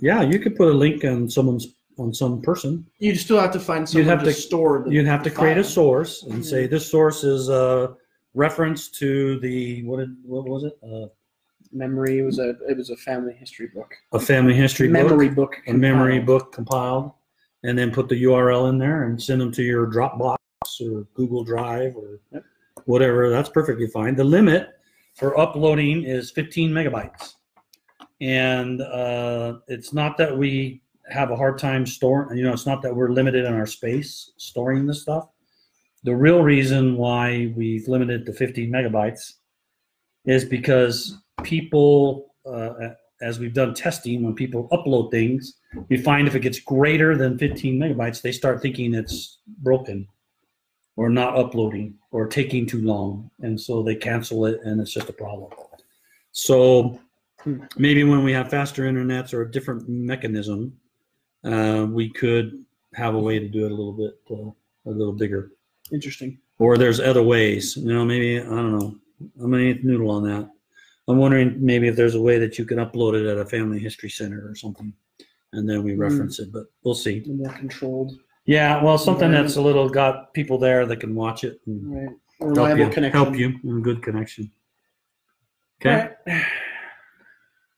[0.00, 1.66] Yeah, you could put a link on someone's
[1.98, 2.86] on some person.
[2.98, 4.82] You'd still have to find You'd have to, to- store.
[4.84, 7.94] The, You'd have to the create a source and say this source is a
[8.34, 10.78] reference to the what did what was it?
[10.82, 11.06] Uh,
[11.72, 12.18] memory.
[12.18, 13.92] It was a it was a family history book.
[14.12, 15.62] a family history memory book, book.
[15.66, 17.12] a memory book compiled,
[17.62, 20.36] and then put the URL in there and send them to your Dropbox
[20.80, 22.44] or Google Drive or Yep.
[22.86, 23.30] whatever.
[23.30, 24.16] That's perfectly fine.
[24.16, 24.70] The limit
[25.14, 27.34] for uploading is 15 megabytes,
[28.20, 32.36] and uh, it's not that we have a hard time storing.
[32.38, 35.28] You know, it's not that we're limited in our space storing this stuff.
[36.02, 39.34] The real reason why we've limited to 15 megabytes
[40.26, 42.90] is because people, uh,
[43.22, 45.54] as we've done testing, when people upload things,
[45.88, 50.06] we find if it gets greater than 15 megabytes, they start thinking it's broken
[50.96, 53.30] or not uploading or taking too long.
[53.40, 55.50] And so they cancel it and it's just a problem.
[56.32, 57.00] So
[57.44, 57.64] Hmm.
[57.76, 60.72] maybe when we have faster internets or a different mechanism,
[61.44, 65.12] uh, we could have a way to do it a little bit, uh, a little
[65.12, 65.52] bigger.
[65.92, 66.38] Interesting.
[66.58, 68.96] Or there's other ways, you know, maybe, I don't know.
[69.40, 70.48] I'm going to noodle on that.
[71.08, 73.78] I'm wondering maybe if there's a way that you can upload it at a family
[73.78, 74.92] history center or something,
[75.52, 76.00] and then we Hmm.
[76.00, 76.52] reference it.
[76.52, 77.22] But we'll see.
[77.26, 79.40] More controlled, Yeah, well, something Right.
[79.42, 82.08] that's a little got people there that can watch it and right?
[82.40, 83.24] help Reliable you, connection.
[83.24, 84.50] help you, and good connection.
[85.80, 86.10] Okay.
[86.26, 86.44] Right.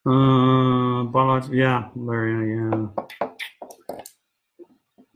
[0.07, 3.26] Uh, yeah, Larry, yeah.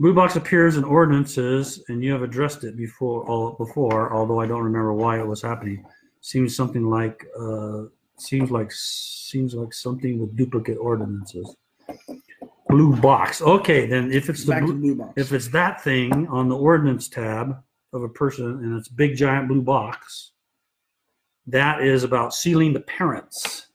[0.00, 3.22] Blue box appears in ordinances, and you have addressed it before.
[3.28, 5.84] All before, although I don't remember why it was happening.
[6.22, 7.82] Seems something like uh,
[8.18, 11.54] seems like seems like something with duplicate ordinances.
[12.70, 13.42] Blue box.
[13.42, 15.12] Okay, then if it's the Back to blue, box.
[15.16, 19.48] if it's that thing on the ordinance tab of a person and it's big giant
[19.48, 20.32] blue box,
[21.46, 23.66] that is about sealing the parents.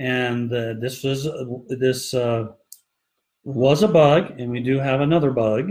[0.00, 1.28] And uh, this was
[1.68, 2.48] this uh,
[3.44, 5.70] was a bug, and we do have another bug,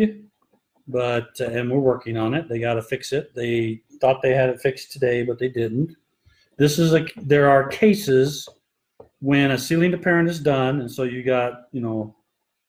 [0.87, 2.49] but uh, and we're working on it.
[2.49, 3.33] They got to fix it.
[3.33, 5.95] They thought they had it fixed today, but they didn't.
[6.57, 8.47] This is a there are cases
[9.19, 12.15] when a sealing the parent is done, and so you got you know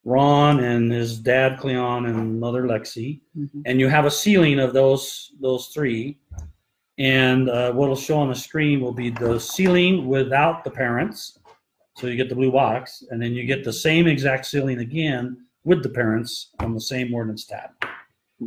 [0.05, 3.63] Ron and his dad Cleon and mother Lexi, Mhm.
[3.67, 6.19] and you have a sealing of those those three.
[6.99, 11.39] And uh, what'll show on the screen will be the sealing without the parents.
[11.97, 15.47] So you get the blue box, and then you get the same exact sealing again
[15.65, 17.71] with the parents on the same ordinance tab.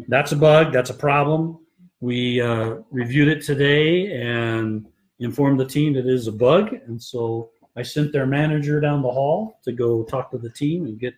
[0.08, 0.74] That's a bug.
[0.74, 1.60] That's a problem.
[2.02, 4.88] We uh, reviewed it today and
[5.20, 9.02] informed the team that it is a bug, and so I sent their manager down
[9.02, 11.14] the hall to go talk to the team and get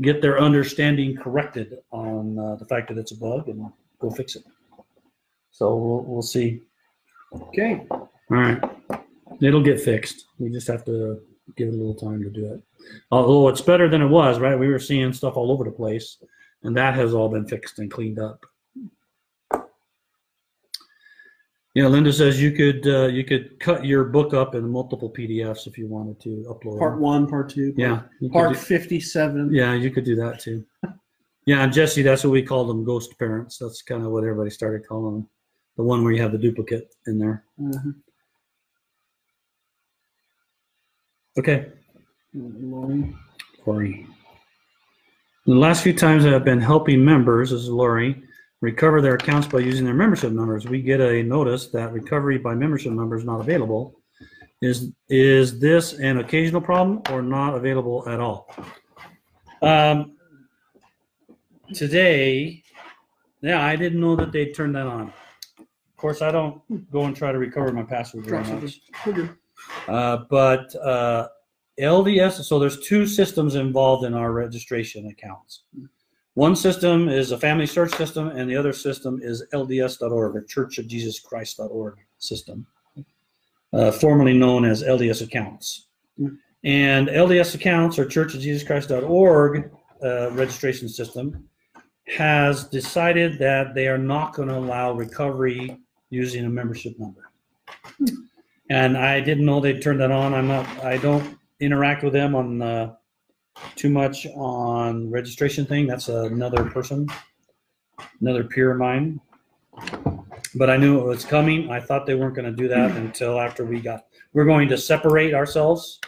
[0.00, 4.34] get their understanding corrected on uh, the fact that it's a bug and go fix
[4.34, 4.44] it.
[5.52, 6.62] So we'll, we'll see.
[7.32, 7.86] Okay.
[7.90, 8.60] All right.
[9.40, 10.26] It'll get fixed.
[10.38, 11.20] We just have to
[11.56, 12.62] give it a little time to do it.
[13.10, 14.58] Although it's better than it was, right?
[14.58, 16.18] We were seeing stuff all over the place,
[16.62, 18.44] and that has all been fixed and cleaned up.
[21.74, 25.66] Yeah, Linda says you could uh, you could cut your book up in multiple PDFs
[25.66, 26.78] if you wanted to upload.
[26.78, 27.00] Part them.
[27.00, 27.72] one, part two.
[27.74, 28.28] Part, Yeah.
[28.32, 29.52] Part do- fifty-seven.
[29.52, 30.64] yeah, you could do that too.
[31.46, 33.58] Yeah, and Jesse, that's what we call them, ghost parents.
[33.58, 35.28] That's kind of what everybody started calling them.
[35.76, 37.44] The one where you have the duplicate in there.
[37.60, 37.96] Mhm.
[41.38, 41.66] Okay.
[42.32, 43.14] Lori.
[43.66, 44.06] Lori.
[45.46, 48.22] The last few times I've been helping members, this is Lori,
[48.60, 52.54] recover their accounts by using their membership numbers, we get a notice that recovery by
[52.54, 54.00] membership number is not available.
[54.62, 58.48] Is is this an occasional problem or not available at all?
[59.60, 60.16] Um,
[61.74, 62.62] today,
[63.42, 65.12] yeah, I didn't know that they turned that on.
[65.58, 68.80] Of course, I don't go and try to recover my password very much.
[69.88, 71.28] Uh, but uh,
[71.80, 75.62] LDS, so there's two systems involved in our registration accounts.
[76.34, 80.78] One system is a family search system, and the other system is LDS.org, a Church
[80.78, 82.66] of Jesus Christ.org system,
[83.72, 85.86] uh, formerly known as LDS accounts.
[86.64, 89.70] And LDS accounts or Church of Jesus Christ.org
[90.02, 91.48] uh, registration system
[92.06, 95.78] has decided that they are not going to allow recovery
[96.10, 97.30] using a membership number.
[98.70, 100.32] And I didn't know they'd turned that on.
[100.32, 100.66] I'm not.
[100.84, 102.94] I don't interact with them on uh,
[103.76, 105.86] too much on registration thing.
[105.86, 107.06] That's another person,
[108.20, 109.20] another peer of mine.
[110.54, 111.70] But I knew it was coming.
[111.70, 114.06] I thought they weren't going to do that until after we got.
[114.32, 116.00] We're going to separate ourselves.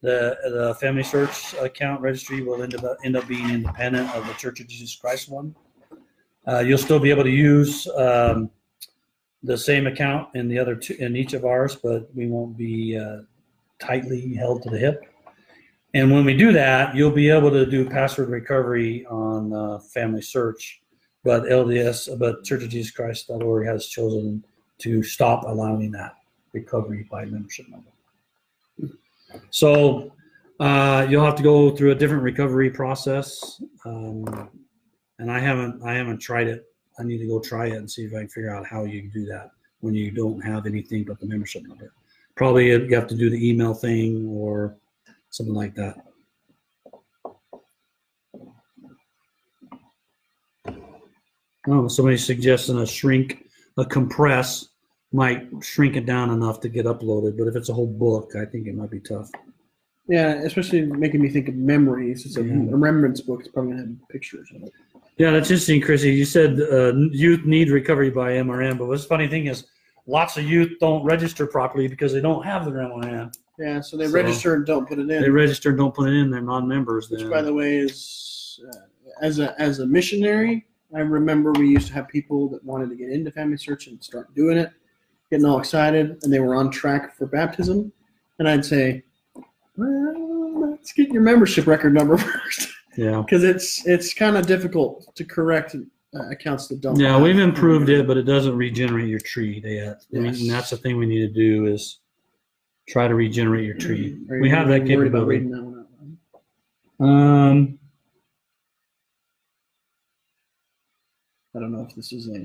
[0.00, 4.34] The the Family Search account registry will end up end up being independent of the
[4.34, 5.54] Church of Jesus Christ one.
[6.46, 8.50] Uh, you'll still be able to use um,
[9.42, 12.98] the same account in the other two in each of ours, but we won't be
[12.98, 13.22] uh,
[13.78, 15.02] tightly held to the hip.
[15.94, 20.20] And when we do that, you'll be able to do password recovery on uh, Family
[20.20, 20.80] Search,
[21.24, 24.44] but LDS, but Church of Jesus Christ.org has chosen
[24.78, 26.14] to stop allowing that
[26.52, 27.90] recovery by membership number.
[29.50, 30.12] So
[30.60, 34.50] uh, you'll have to go through a different recovery process, um,
[35.18, 36.66] and I haven't I haven't tried it.
[36.98, 39.02] I need to go try it and see if I can figure out how you
[39.12, 41.92] do that when you don't have anything but the membership number.
[42.34, 44.76] Probably you have to do the email thing or
[45.30, 45.96] something like that.
[51.66, 54.68] Oh, somebody's suggesting a shrink, a compress
[55.12, 58.44] might shrink it down enough to get uploaded, but if it's a whole book, I
[58.44, 59.30] think it might be tough.
[60.06, 62.24] Yeah, especially making me think of memories.
[62.24, 62.52] It's a Yeah.
[62.70, 63.40] remembrance book.
[63.40, 64.72] It's probably gonna have pictures in it.
[65.18, 66.12] Yeah, that's interesting, Chrissy.
[66.14, 69.64] You said uh, youth need recovery by MRN, but what's the funny thing is,
[70.06, 73.32] lots of youth don't register properly because they don't have their MRN.
[73.58, 75.20] Yeah, so they So- register and don't put it in.
[75.22, 76.30] They register and don't put it in.
[76.30, 77.10] They're non-members.
[77.10, 77.30] which Then.
[77.30, 78.76] by the way is uh,
[79.20, 82.94] as a as a missionary i remember we used to have people that wanted to
[82.96, 84.70] get into family search and start doing it
[85.30, 87.92] getting all excited and they were on track for baptism
[88.38, 89.02] and i'd say
[89.76, 93.20] well let's get your membership record number first yeah.
[93.22, 95.74] because it's it's kind of difficult to correct
[96.14, 99.60] uh, accounts that don't Yeah, have- we've improved it, but it doesn't regenerate your tree
[99.64, 100.02] yet.
[100.12, 100.40] I mean, Yes.
[100.42, 102.00] and that's the thing we need to do is
[102.88, 104.18] try to regenerate your tree.
[104.30, 105.28] Are you We have that worried about capability.
[105.38, 105.86] reading that one out
[107.00, 107.08] loud?
[107.08, 107.78] Um,
[111.56, 112.38] i don't know if this is a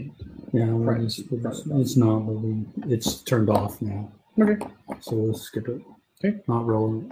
[0.58, 4.12] yeah, well, it's, it's, it's not, but we, it's turned off now,
[4.42, 4.58] okay
[5.02, 5.82] so we'll skip it.
[6.24, 6.39] Okay.
[6.48, 7.12] Not relevant.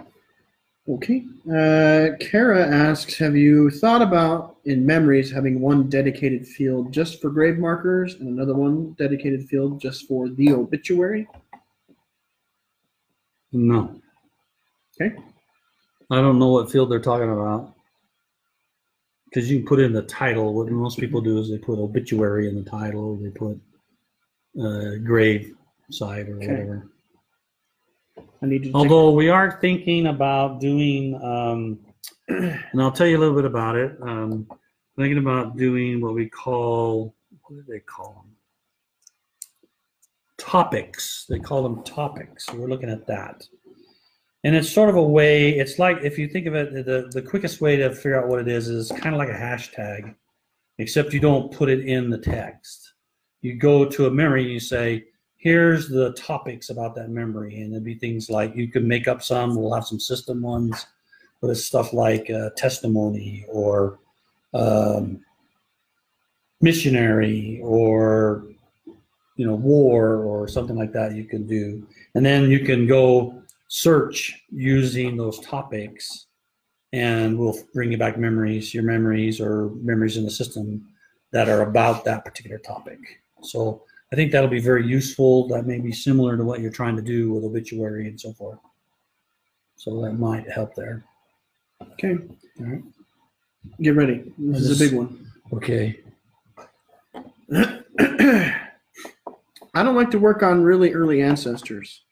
[0.88, 1.24] Okay.
[1.48, 7.30] Uh, Kara asks, have you thought about in memories having one dedicated field just for
[7.30, 11.28] grave markers and another one dedicated field just for the obituary?
[13.52, 14.00] No.
[15.00, 15.14] Okay.
[16.10, 17.74] I don't know what field they're talking about.
[19.26, 20.52] Because you can put in the title.
[20.52, 23.16] What most people do is they put obituary in the title.
[23.16, 23.58] They put
[24.60, 25.54] uh, grave
[25.90, 26.48] site or Okay.
[26.48, 26.88] whatever.
[28.42, 28.72] I need to.
[28.74, 31.78] Although we are thinking about doing, um,
[32.28, 33.96] and I'll tell you a little bit about it.
[34.02, 34.48] Um,
[34.96, 38.36] thinking about doing what we call, what do they call them?
[40.38, 41.26] Topics.
[41.28, 42.52] They call them topics.
[42.52, 43.46] We're looking at that.
[44.44, 47.22] And it's sort of a way, it's like, if you think of it, the, the
[47.22, 50.16] quickest way to figure out what it is is kind of like a hashtag,
[50.78, 52.94] except you don't put it in the text.
[53.40, 55.04] You go to a memory and you say,
[55.42, 59.22] here's the topics about that memory and it'd be things like you could make up
[59.22, 60.86] some we'll have some system ones
[61.42, 63.98] but it's stuff like uh, testimony or
[64.54, 65.20] um,
[66.62, 68.44] missionary or
[69.36, 71.86] you know war or something like that you can do.
[72.14, 76.26] And then you can go search using those topics
[76.92, 80.88] and we'll bring you back memories your memories or memories in the system
[81.32, 82.98] that are about that particular topic.
[83.42, 85.48] So I think that'll be very useful.
[85.48, 88.58] That may be similar to what you're trying to do with obituary and so forth.
[89.76, 91.02] So that might help there.
[91.92, 92.18] Okay.
[92.60, 92.82] All right.
[93.80, 94.32] Get ready.
[94.36, 95.26] This is a big one.
[95.54, 96.00] Okay.
[99.74, 102.02] I don't like to work on really early ancestors,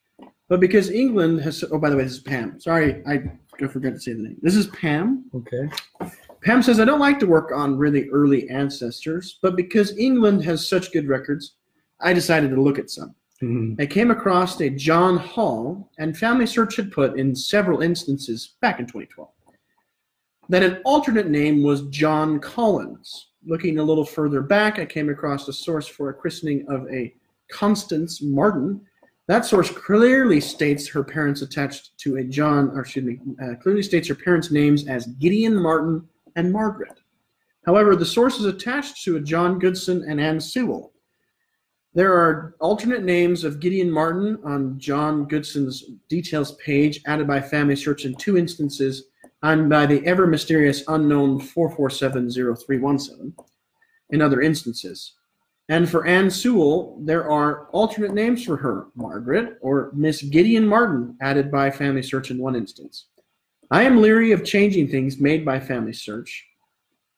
[0.49, 1.63] but because England has.
[1.71, 2.59] Oh, by the way, this is Pam.
[2.59, 3.25] Sorry, I
[3.69, 4.37] forgot to say the name.
[4.41, 5.27] This is Pam.
[5.35, 5.69] Okay.
[6.43, 10.67] Pam says, I don't like to work on really early ancestors, but because England has
[10.67, 11.57] such good records,
[12.01, 13.15] I decided to look at some.
[13.43, 13.81] Mhm.
[13.81, 18.81] I came across a John Hall, and Family Search had put in several instances back
[18.81, 19.31] in 2012
[20.51, 23.29] that an alternate name was John Collins.
[23.47, 27.15] Looking a little further back, I came across a source for a christening of a
[27.51, 28.81] Constance Martin.
[29.29, 33.83] That source clearly states her parents attached to a John, or excuse me, uh, clearly
[33.83, 36.99] states her parents' names as Gideon Martin and Margaret.
[37.65, 40.93] However, the source is attached to a John Goodson and Anne Sewell.
[41.93, 47.75] There are alternate names of Gideon Martin on John Goodson's details page added by Family
[47.75, 49.07] Search in two instances
[49.43, 53.35] and by the ever mysterious unknown 4470317.
[54.11, 55.15] in other instances.
[55.69, 61.17] And for Anne Sewell, there are alternate names for her, Margaret or Miss Gideon Martin,
[61.21, 63.07] added by Family Search in one instance.
[63.71, 66.45] I am leery of changing things made by Family Search,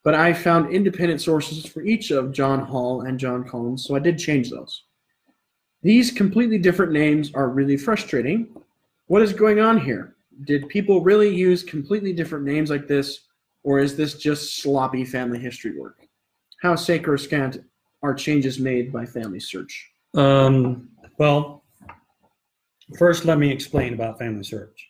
[0.05, 4.01] but I found independent sources for each of John Hall and John Collins, so I
[4.01, 4.85] did change those.
[5.83, 8.55] These completely different names are really frustrating.
[9.07, 10.15] What is going on here?
[10.45, 13.27] Did people really use completely different names like this,
[13.63, 15.99] or is this just sloppy family history work?
[16.63, 17.59] How scant
[18.03, 19.91] are changes made by Family Search?
[20.15, 20.89] Um,
[21.19, 21.65] well,
[22.99, 24.89] first, let me explain about Family Search.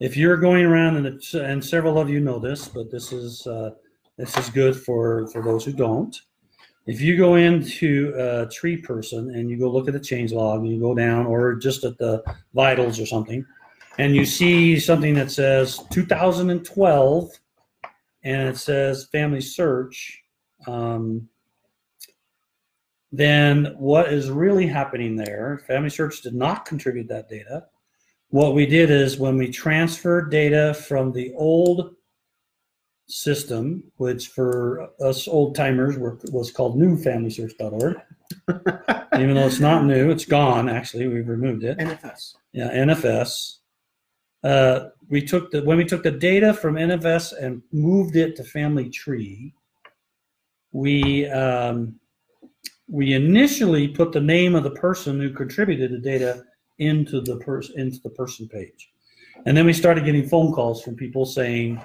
[0.00, 3.70] If you're going around, and, and several of you know this, but this is uh,
[4.16, 6.16] this is good for for those who don't.
[6.86, 10.60] If you go into a tree person and you go look at the change log,
[10.60, 13.44] and you go down, or just at the vitals or something,
[13.98, 17.30] and you see something that says 2012,
[18.22, 20.22] and it says Family Search.
[20.66, 21.28] Um,
[23.12, 27.64] then what is really happening there, Family Search did not contribute that data.
[28.28, 31.94] What we did is when we transferred data from the old
[33.06, 37.96] system, which for us old timers was called newfamilysearch.org,
[39.20, 41.78] even though it's not new, it's gone actually, we've removed it.
[41.78, 42.34] NFS.
[42.52, 43.58] Yeah, NFS.
[44.42, 48.44] Uh, we took the when we took the data from NFS and moved it to
[48.44, 49.54] Family Tree,
[50.72, 51.98] we um,
[52.88, 56.44] we initially put the name of the person who contributed the data
[56.78, 58.90] into the person into the person page.
[59.46, 61.80] And then we started getting phone calls from people saying,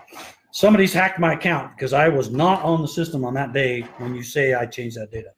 [0.51, 4.15] somebody's hacked my account because I was not on the system on that day when
[4.15, 5.31] you say I changed that data.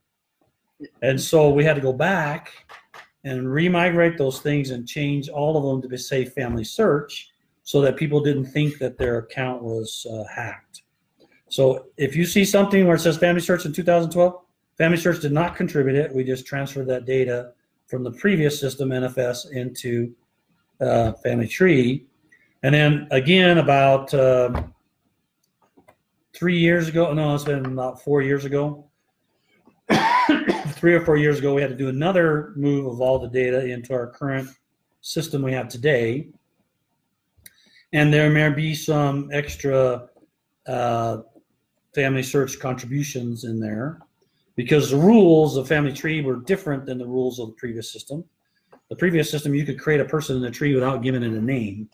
[1.01, 2.51] And so we had to go back
[3.23, 7.29] and remigrate those things and change all of them to be safe family search
[7.63, 10.81] so that people didn't think that their account was uh, hacked.
[11.49, 14.41] So if you see something where it says family search in 2012,
[14.81, 16.11] Family Search did not contribute it.
[16.11, 17.51] We just transferred that data
[17.85, 20.15] from the previous system, NFS, into
[20.79, 22.07] uh, Family Tree.
[22.63, 24.63] And then again, about uh,
[26.33, 28.85] three years ago, no, it's been about four years ago,
[30.69, 33.65] three or four years ago, we had to do another move of all the data
[33.65, 34.49] into our current
[35.01, 36.29] system we have today.
[37.93, 40.07] And there may be some extra
[40.67, 41.17] uh,
[41.93, 43.99] family search contributions in there
[44.55, 48.23] because the rules of family tree were different than the rules of the previous system.
[48.89, 51.41] The previous system, you could create a person in the tree without giving it a
[51.41, 51.89] name,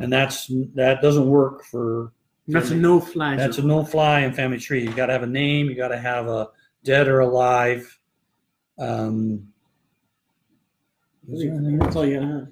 [0.00, 2.12] and that's that doesn't work for.
[2.48, 3.36] That's a no fly.
[3.36, 4.82] That's a no fly in family tree.
[4.82, 5.68] You got to have a name.
[5.68, 6.48] You got to have a
[6.84, 7.98] dead or alive.
[8.78, 9.48] Um,
[11.28, 12.48] that's all you gotta have.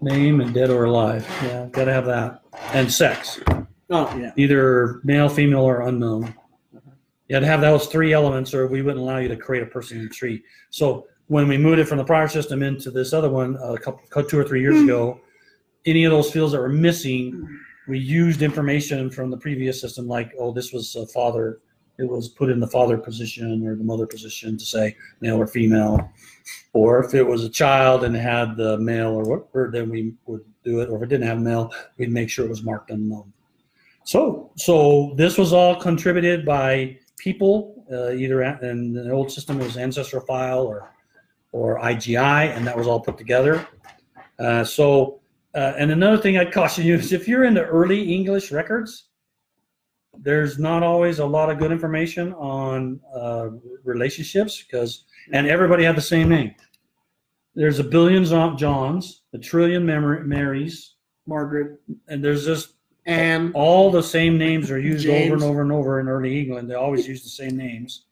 [0.00, 1.26] Name and dead or alive.
[1.42, 2.42] Yeah, got to have that.
[2.72, 3.40] And sex.
[3.90, 4.32] Oh yeah.
[4.36, 6.34] Either male, female, or unknown.
[7.28, 9.66] You had to have those three elements, or we wouldn't allow you to create a
[9.66, 10.42] person in the tree.
[10.70, 14.24] So when we moved it from the prior system into this other one a couple,
[14.24, 15.20] two or three years ago,
[15.84, 20.32] any of those fields that were missing, we used information from the previous system, like
[20.38, 21.60] oh, this was a father.
[21.98, 25.46] It was put in the father position or the mother position to say male or
[25.46, 26.10] female,
[26.74, 30.44] or if it was a child and had the male or whatever, then we would
[30.62, 30.90] do it.
[30.90, 33.32] Or if it didn't have male, we'd make sure it was marked unknown.
[34.04, 39.64] So, so this was all contributed by people, uh, either in the old system it
[39.64, 40.90] was ancestral file or
[41.52, 43.66] or IGI, and that was all put together.
[44.38, 45.20] Uh, so,
[45.56, 49.06] uh, and another thing I'd caution you is if you're into early English records,
[50.18, 53.48] there's not always a lot of good information on uh,
[53.82, 56.54] relationships because, and everybody had the same name.
[57.54, 58.24] There's a billion
[58.58, 60.96] Johns, a trillion Marys,
[61.26, 62.74] Margaret, and there's just
[63.06, 65.26] and all the same names are used James.
[65.26, 66.68] over and over and over in early England.
[66.68, 68.06] They always use the same names.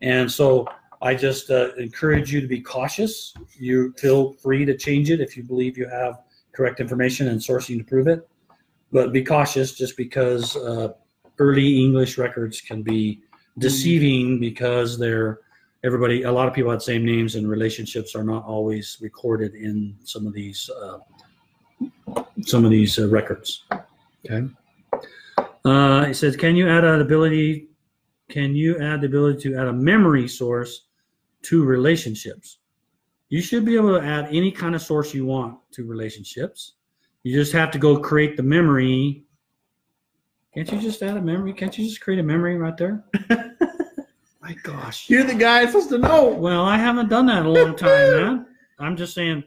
[0.00, 0.66] And so
[1.02, 3.34] I just uh, encourage you to be cautious.
[3.58, 6.20] You feel free to change it if you believe you have
[6.52, 8.28] correct information and sourcing to prove it.
[8.92, 10.94] But be cautious just because uh,
[11.38, 13.22] early English records can be
[13.58, 15.40] deceiving because they're
[15.82, 19.96] everybody a lot of people had same names and relationships are not always recorded in
[20.04, 20.98] some of these uh,
[22.42, 23.64] some of these uh, records
[24.26, 24.46] Okay.
[25.64, 27.68] Uh, it says, can you add an ability?
[28.28, 30.86] Can you add the ability to add a memory source
[31.42, 32.58] to relationships?
[33.30, 36.72] You should be able to add any kind of source you want to relationships.
[37.22, 39.24] You just have to go create the memory.
[40.52, 41.52] Can't you just add a memory?
[41.52, 43.04] Can't you just create a memory right there?
[44.42, 45.08] My gosh.
[45.08, 46.28] You're the guy supposed to know.
[46.28, 48.46] Well, I haven't done that in a long time, man.
[48.80, 49.44] I'm just saying,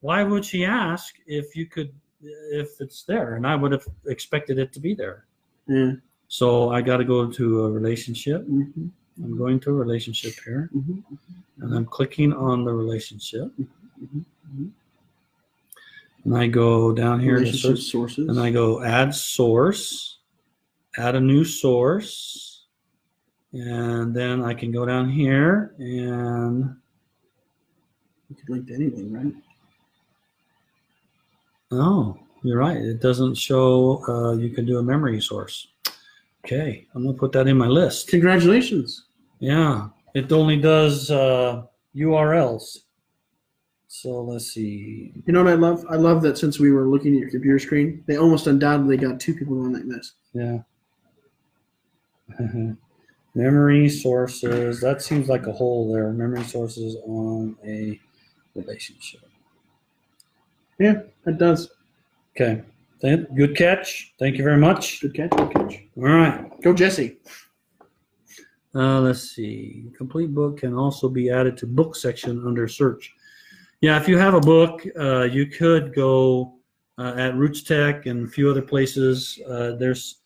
[0.00, 4.58] why would she ask if you could if it's there, and I would have expected
[4.58, 5.26] it to be there.
[5.68, 5.92] Yeah.
[6.26, 8.86] So I got to go to a relationship, Mm-hmm.
[9.24, 11.02] I'm going to a relationship here, Mhm.
[11.60, 14.24] And I'm clicking on the relationship, Mhm.
[14.54, 14.70] Mhm.
[16.24, 18.28] and I go down here Relationship search, sources.
[18.28, 20.18] and I go add source,
[20.96, 22.66] add a new source,
[23.52, 26.76] and then I can go down here and
[28.28, 29.34] you could link to anything, right?
[31.72, 32.76] oh, you're right.
[32.78, 35.68] It doesn't show uh, you can do a memory source.
[36.44, 38.08] Okay, I'm gonna put that in my list.
[38.08, 39.04] Congratulations.
[39.40, 39.88] Yeah,
[40.18, 41.62] it only does uh,
[41.94, 42.78] URLs.
[43.86, 45.12] So let's see.
[45.26, 45.84] You know what I love?
[45.88, 49.18] I love that since we were looking at your computer screen, they almost undoubtedly got
[49.18, 50.12] two people on like this.
[50.34, 50.58] Yeah.
[53.34, 54.80] Memory sources.
[54.80, 56.12] That seems like a hole there.
[56.12, 57.98] Memory sources on a
[58.54, 59.20] relationship.
[60.78, 61.70] Yeah, it does.
[62.36, 62.62] Okay.
[63.00, 64.12] Good catch.
[64.18, 65.00] Thank you very much.
[65.00, 65.30] Good catch.
[65.30, 65.82] Good catch.
[65.96, 66.62] All right.
[66.62, 67.16] Go, Jesse.
[68.78, 69.90] Uh, let's see.
[69.96, 73.12] Complete book can also be added to book section under search.
[73.80, 76.54] Yeah, if you have a book, uh, you could go
[76.96, 79.40] uh, at RootsTech and a few other places.
[79.48, 80.20] Uh, there's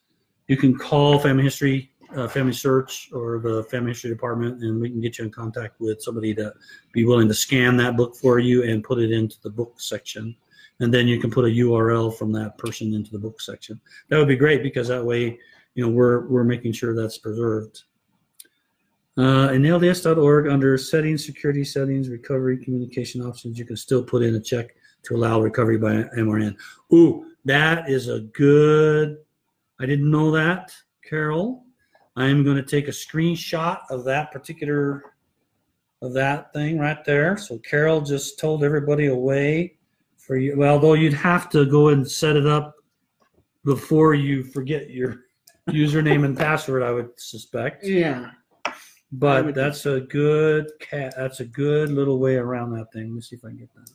[0.49, 4.91] you can call Family History, uh, Family Search, or the Family History Department, and we
[4.91, 6.53] can get you in contact with somebody to
[6.93, 10.37] be willing to scan that book for you and put it into the book section.
[10.81, 13.81] And then you can put a URL from that person into the book section.
[14.09, 15.39] That would be great because that way,
[15.75, 17.85] you know, we're we're making sure that's preserved.
[19.19, 24.35] Uh, in LDS.org, under settings, security settings, recovery, communication options, you can still put in
[24.37, 26.57] a check to allow recovery by MRN.
[26.95, 29.19] Ooh, that is a good.
[29.81, 30.73] I didn't know that,
[31.05, 31.65] Carol.
[32.17, 35.05] I'm going to take a screenshot of that particular
[36.03, 37.37] of that thing right there.
[37.37, 39.77] So Carol just told everybody away
[40.17, 40.57] for you.
[40.57, 42.75] Well, though you'd have to go and set it up
[43.65, 45.25] before you forget your
[45.71, 46.83] username and password.
[46.83, 47.85] I would suspect.
[47.85, 48.31] Yeah.
[49.13, 51.15] But that's a good cat.
[51.17, 53.05] That's a good little way around that thing.
[53.05, 53.91] Let me see if I can get that.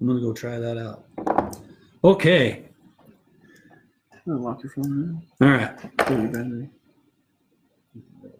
[0.00, 1.04] I'm gonna go try that out.
[2.04, 2.64] Okay.
[4.26, 5.22] Unlock your phone.
[5.40, 5.60] All right.
[5.98, 6.04] now.
[6.04, 6.70] Kill your battery.
[7.94, 8.30] Yeah,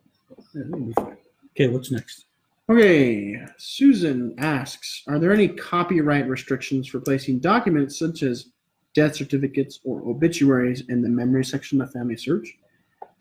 [0.54, 1.16] that'll be fine.
[1.52, 1.68] Okay.
[1.68, 2.26] What's next?
[2.68, 8.51] Okay, Susan asks Are there any copyright restrictions for placing documents such as
[8.94, 12.56] death certificates or obituaries in the memory section of Family Search?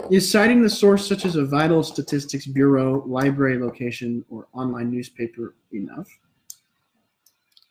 [0.09, 5.55] Is citing the source, such as a vital statistics bureau, library location, or online newspaper,
[5.74, 6.07] enough?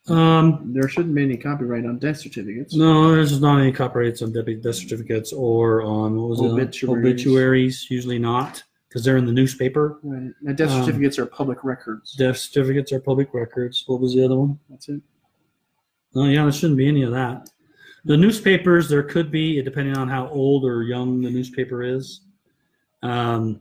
[0.09, 2.75] Um, There shouldn't be any copyright on death certificates.
[2.75, 6.45] no, there's not any copyrights on death death certificates or on what was it?
[6.47, 7.05] Obituaries.
[7.05, 7.91] Obituaries.
[7.91, 9.99] Usually not because they're in the newspaper.
[10.03, 10.33] Right.
[10.41, 12.15] Now, death Um, certificates are public records.
[12.15, 13.85] Death certificates are public records.
[13.87, 14.59] What was the other one?
[14.69, 15.01] That's it.
[16.15, 17.51] Oh yeah, there shouldn't be any of that.
[18.05, 22.23] The newspapers, there could be, depending on how old or young the newspaper is.
[23.03, 23.61] Um,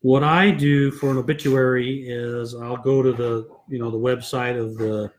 [0.00, 4.58] what I do for an obituary is I'll go to the, you know, the website
[4.60, 5.10] of the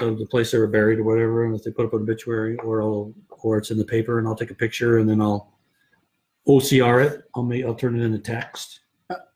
[0.00, 2.56] of the place they were buried or whatever, and if they put up an obituary,
[2.56, 5.52] or I'll, or it's in the paper, and I'll take a picture and then I'll
[6.48, 7.22] OCR it.
[7.36, 8.80] I'll make, I'll turn it into text.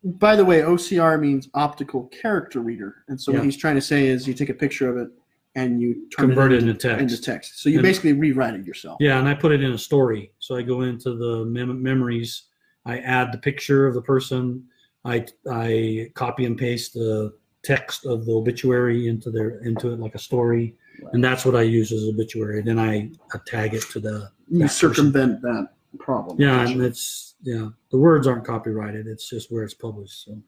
[0.02, 3.38] By the way, OCR means optical character reader, and so Yeah.
[3.38, 5.08] what he's trying to say is you take a picture of it
[5.56, 7.00] and you turn Convert it into, text.
[7.02, 7.60] into text.
[7.62, 8.98] So you And- basically rewrite it yourself.
[9.00, 10.30] Yeah, and I put it in a story.
[10.38, 12.42] So I go into the mem- memories.
[12.84, 14.64] I add the picture of the person.
[15.04, 17.32] I I copy and paste the
[17.62, 20.76] text of the obituary into their into it like a story,
[21.12, 22.60] and that's what I use as obituary.
[22.62, 26.36] Then I, I tag it to the You that circumvent that problem.
[26.40, 29.06] yeah, and it's yeah the words aren't copyrighted.
[29.06, 30.24] It's just where it's published.
[30.26, 30.38] So,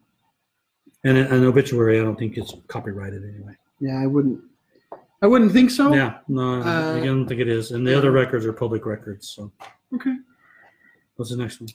[1.04, 3.54] and an obituary, I don't think it's copyrighted anyway.
[3.80, 4.40] yeah, I wouldn't.
[5.20, 5.92] I wouldn't think so.
[5.92, 7.72] Yeah, no, Uh, I don't think it is.
[7.72, 9.28] And the other records are public records.
[9.28, 9.50] So,
[9.94, 10.14] Okay.
[11.16, 11.68] what's the next one?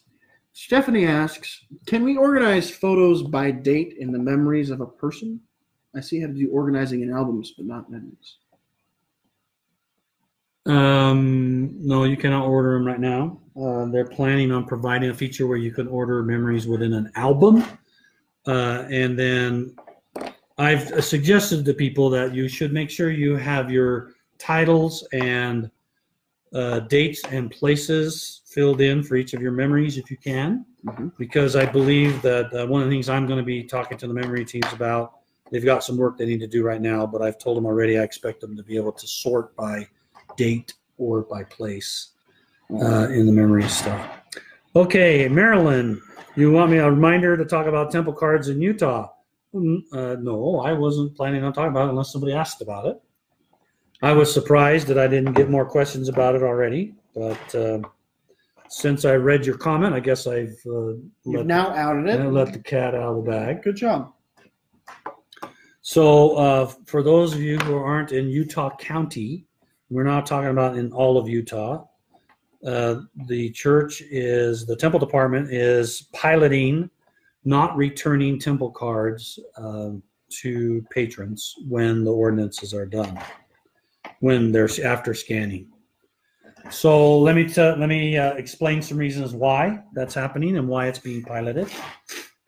[0.53, 5.41] Stephanie asks, can we organize photos by date in the memories of a person?
[5.95, 8.37] I see how to do organizing in albums, but not memories.
[10.65, 13.39] Um, no, you cannot order them right now.
[13.59, 17.63] Uh, they're planning on providing a feature where you can order memories within an album.
[18.47, 19.75] Uh, and then
[20.57, 25.69] I've suggested to people that you should make sure you have your titles and
[26.53, 31.11] uh, dates and places filled in for each of your memories if you can, Mhm.
[31.17, 34.07] because I believe that uh, one of the things I'm going to be talking to
[34.07, 35.13] the memory teams about,
[35.51, 37.97] they've got some work they need to do right now, but I've told them already
[37.97, 39.87] I expect them to be able to sort by
[40.37, 42.09] date or by place
[42.69, 44.07] uh, in the memory stuff.
[44.75, 45.99] Okay, Marilyn,
[46.35, 49.09] you want me a reminder to talk about temple cards in Utah?
[49.53, 53.01] Mm, Uh, no, I wasn't planning on talking about it unless somebody asked about it.
[54.01, 57.79] I was surprised that I didn't get more questions about it already, but uh,
[58.67, 62.31] since I read your comment, I guess I've uh, You've let, now outed it.
[62.31, 63.61] let the cat out of the bag.
[63.63, 64.11] Good job.
[65.81, 69.45] So, uh, for those of you who aren't in Utah County,
[69.89, 71.85] we're not talking about in all of Utah.
[72.65, 76.89] Uh, the church is, the temple department is piloting
[77.45, 80.01] not returning temple cards um,
[80.41, 83.19] to patrons when the ordinances are done,
[84.19, 85.67] when they're after scanning.
[86.69, 90.99] So let me let me uh, explain some reasons why that's happening and why it's
[90.99, 91.69] being piloted.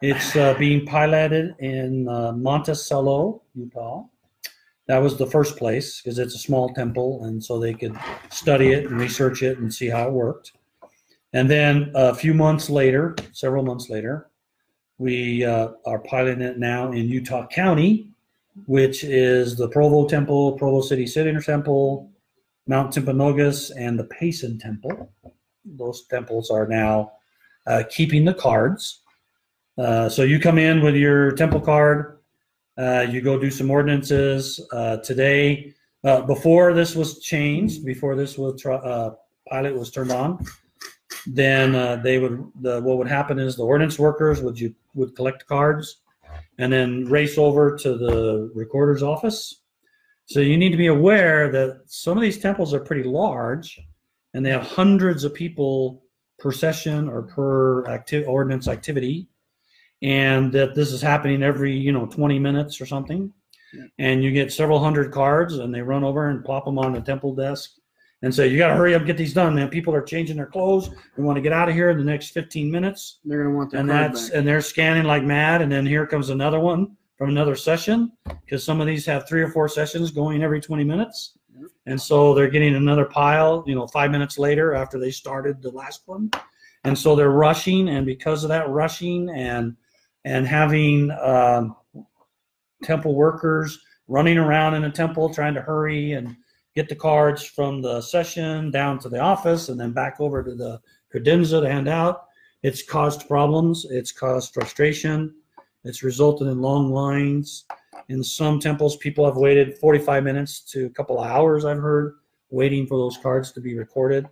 [0.01, 4.05] It's uh, being piloted in uh, Monticello, Utah.
[4.87, 7.97] That was the first place because it's a small temple, and so they could
[8.29, 10.53] study it and research it and see how it worked.
[11.33, 14.29] And then a few months later, several months later,
[14.97, 18.07] we uh, are piloting it now in Utah County,
[18.65, 22.09] which is the Provo Temple, Provo City Center Temple,
[22.67, 25.11] Mount Timpanogos, and the Payson Temple.
[25.65, 27.13] Those temples are now
[27.67, 29.01] uh, keeping the cards.
[29.77, 32.19] Uh, so you come in with your temple card,
[32.77, 34.61] uh, you go do some ordinances.
[34.71, 35.73] Uh, today,
[36.03, 38.61] uh, before this was changed, before this was
[39.49, 40.43] pilot was turned on,
[41.27, 45.15] then uh, they would the what would happen is the ordinance workers would you would
[45.15, 45.97] collect cards
[46.57, 49.61] and then race over to the recorder's office.
[50.25, 53.79] So you need to be aware that some of these temples are pretty large,
[54.33, 56.03] and they have hundreds of people
[56.39, 59.27] per session or per active ordinance activity,
[60.01, 63.31] and that this is happening every you know 20 minutes or something.
[63.99, 67.01] And you get several hundred cards, and they run over and plop them on the
[67.01, 67.71] temple desk
[68.25, 69.69] and say, "You got to hurry up, and get these done, man.
[69.69, 70.89] People are changing their clothes.
[71.15, 73.71] We want to get out of here in the next 15 minutes." They're gonna want
[73.71, 74.37] their and card that's back.
[74.37, 78.11] and they're scanning like mad and then here comes another one from another session
[78.43, 81.69] because some of these have three or four sessions going every 20 minutes Yep.
[81.85, 85.69] and so they're getting another pile you know five minutes later after they started the
[85.71, 86.29] last one
[86.83, 89.73] and so they're rushing and because of that rushing and
[90.25, 91.77] and having um,
[92.83, 96.35] temple workers running around in a temple trying to hurry and
[96.75, 100.55] get the cards from the session down to the office and then back over to
[100.55, 100.79] the
[101.13, 102.25] credenza to hand out
[102.65, 103.85] it's caused problems.
[103.91, 105.35] It's caused frustration.
[105.83, 107.65] It's resulted in long lines.
[108.09, 112.15] In some temples, people have waited 45 minutes to a couple of hours, I've heard,
[112.49, 114.27] waiting for those cards to be recorded.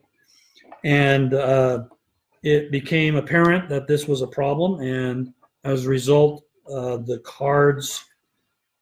[0.83, 1.83] And uh,
[2.41, 4.81] it became apparent that this was a problem.
[4.81, 5.31] And
[5.63, 8.03] as a result, uh, the cards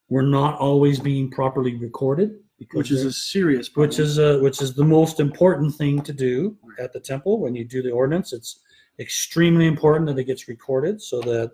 [0.07, 2.39] were not always being properly recorded.
[2.62, 3.89] Because which is a serious problem.
[3.89, 7.55] which is uh, which is the most important thing to do at the temple when
[7.55, 8.34] you do the ordinance.
[8.34, 8.59] It's
[8.99, 11.51] extremely important that it gets recorded so that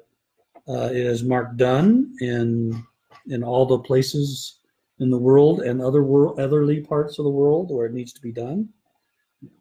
[0.67, 2.83] uh, it is marked done in
[3.29, 4.59] in all the places
[4.99, 8.21] in the world and other world otherly parts of the world where it needs to
[8.21, 8.67] be done.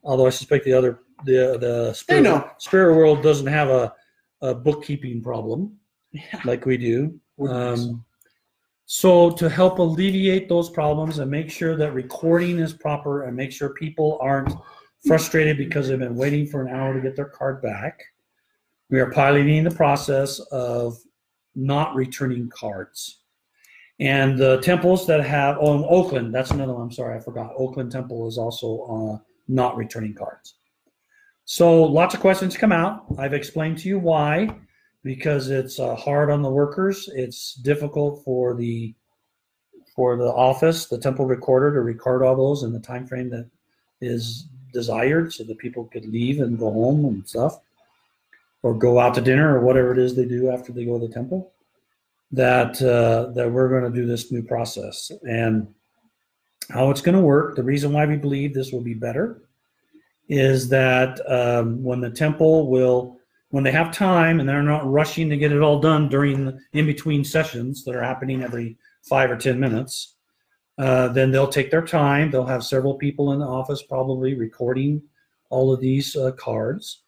[0.03, 2.51] Although I suspect the other the the spirit, know.
[2.59, 3.95] spirit world doesn't have a,
[4.43, 5.79] a bookkeeping problem
[6.11, 6.41] Yeah.
[6.45, 7.21] like we do.
[7.49, 8.05] Um,
[8.87, 13.51] so to help alleviate those problems and make sure that recording is proper and make
[13.51, 14.55] sure people aren't
[15.05, 18.01] frustrated because they've been waiting for an hour to get their card back,
[18.89, 20.97] we are piloting the process of
[21.57, 23.23] not returning cards.
[23.99, 26.83] And the temples that have, oh, in Oakland, that's another one.
[26.83, 27.55] I'm sorry, I forgot.
[27.57, 28.83] Oakland Temple is also
[29.19, 30.55] uh, not returning cards.
[31.45, 33.07] So lots of questions come out.
[33.19, 34.55] I've explained to you why
[35.07, 37.09] because it's uh, hard on the workers.
[37.15, 38.93] It's difficult for the
[39.95, 43.49] for the office, the temple recorder, to record all those in the time frame that
[44.01, 47.61] is desired, so that people could leave and go home and stuff,
[48.63, 51.07] or go out to dinner or whatever it is they do after they go to
[51.07, 51.53] the temple.
[52.33, 55.73] That uh, that we're going to do this new process and
[56.69, 57.55] how it's going to work.
[57.55, 59.41] The reason why we believe this will be better
[60.29, 63.17] is that um, when the temple will
[63.51, 66.59] when they have time and they're not rushing to get it all done during the
[66.73, 70.17] in between sessions that are happening every five or ten minutes
[70.79, 72.31] uh, then they'll take their time.
[72.31, 75.03] They'll have several people in the office probably recording
[75.49, 77.03] all of these uh, cards.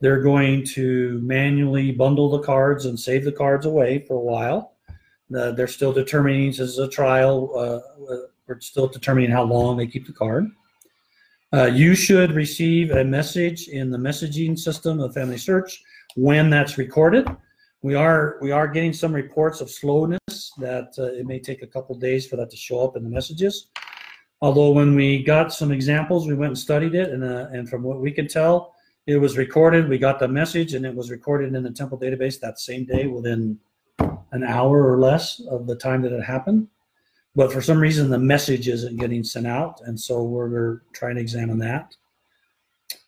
[0.00, 4.76] They're going to manually bundle the cards and save the cards away for a while.
[5.34, 9.76] Uh, they're still determining this is a trial uh, uh, we're still determining how long
[9.76, 10.46] they keep the card
[11.54, 15.80] uh, you should receive a message in the messaging system of Family Search
[16.16, 17.28] when that's recorded.
[17.82, 21.66] We are we are getting some reports of slowness that uh, it may take a
[21.66, 23.68] couple days for that to show up in the messages.
[24.40, 27.84] Although when we got some examples, we went and studied it, and uh, and from
[27.84, 28.74] what we can tell,
[29.06, 29.88] it was recorded.
[29.88, 33.06] We got the message, and it was recorded in the temple database that same day,
[33.06, 33.60] within
[34.32, 36.66] an hour or less of the time that it happened
[37.34, 41.20] but for some reason the message isn't getting sent out and so we're, trying to
[41.20, 41.94] examine that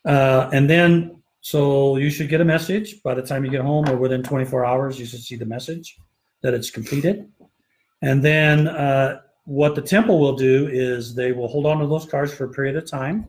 [0.05, 3.89] uh, and then So you should get a message by the time you get home
[3.89, 5.97] or within 24 hours, you should see the message
[6.43, 7.31] that it's completed.
[8.03, 12.05] And then uh, what the temple will do is they will hold on to those
[12.05, 13.29] cards for a period of time.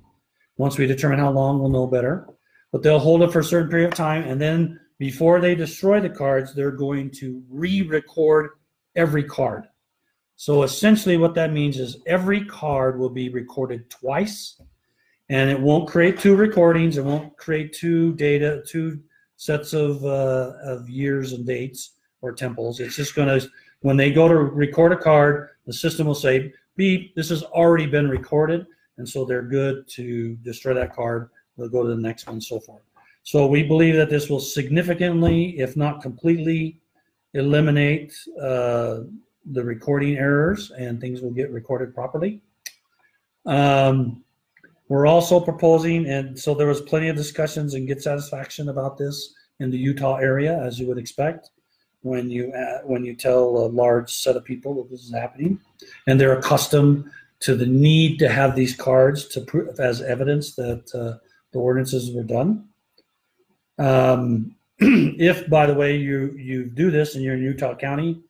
[0.57, 2.27] Once we determine how long, we'll know better.
[2.71, 4.23] But they'll hold it for a certain period of time.
[4.23, 8.49] And then before they destroy the cards, they're going to re record
[8.95, 9.65] every card.
[10.37, 14.61] So essentially, what that means is every card will be recorded twice,
[15.29, 16.97] and it won't create two recordings.
[16.97, 19.01] It won't create two data, two
[19.35, 22.79] sets of uh, of years and dates or temples.
[22.79, 23.49] It's just going to
[23.81, 27.87] when they go to record a card, the system will say, "Beep, this has already
[27.87, 28.67] been recorded,"
[28.97, 31.31] and so they're good to destroy that card.
[31.57, 32.83] They'll go to the next one, so forth.
[33.23, 36.79] So we believe that this will significantly, if not completely,
[37.33, 38.13] eliminate.
[38.39, 38.99] Uh,
[39.51, 42.41] the recording errors and things will get recorded properly.
[43.45, 44.23] Um,
[44.89, 49.33] we're also proposing, and so there was plenty of discussions and good satisfaction about this
[49.59, 51.49] in the Utah area, as you would expect
[52.01, 55.59] when you uh, when you tell a large set of people that this is happening,
[56.07, 60.83] and they're accustomed to the need to have these cards to prove as evidence that
[60.95, 61.17] uh,
[61.51, 62.67] the ordinances were done.
[63.77, 68.21] Um, if, by the way, you you do this and you're in Utah County,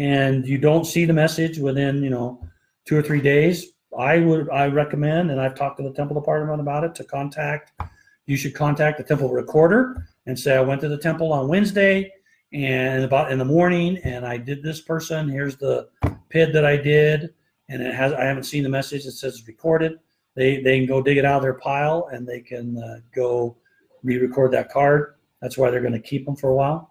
[0.00, 2.42] and you don't see the message within you know
[2.86, 6.60] two or three days i would i recommend and i've talked to the temple department
[6.60, 7.72] about it to contact
[8.24, 12.10] you should contact the temple recorder and say i went to the temple on wednesday
[12.52, 15.86] and about in the morning and i did this person here's the
[16.30, 17.34] pid that i did
[17.68, 19.98] and it has i haven't seen the message It says recorded.
[20.34, 23.56] They they can go dig it out of their pile and they can uh, go
[24.02, 25.16] re-record that card.
[25.42, 26.89] That's why they're going to keep them for a while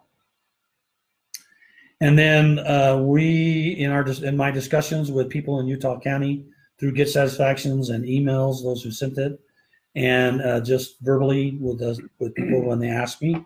[2.01, 6.45] and then uh, we, in our in my discussions with people in Utah County
[6.79, 9.39] through Get Satisfactions and emails, those who sent it,
[9.95, 11.81] and uh, just verbally with
[12.19, 13.45] with people when they ask me,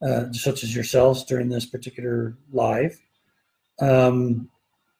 [0.00, 2.96] uh, such as yourselves during this particular live,
[3.80, 4.48] um,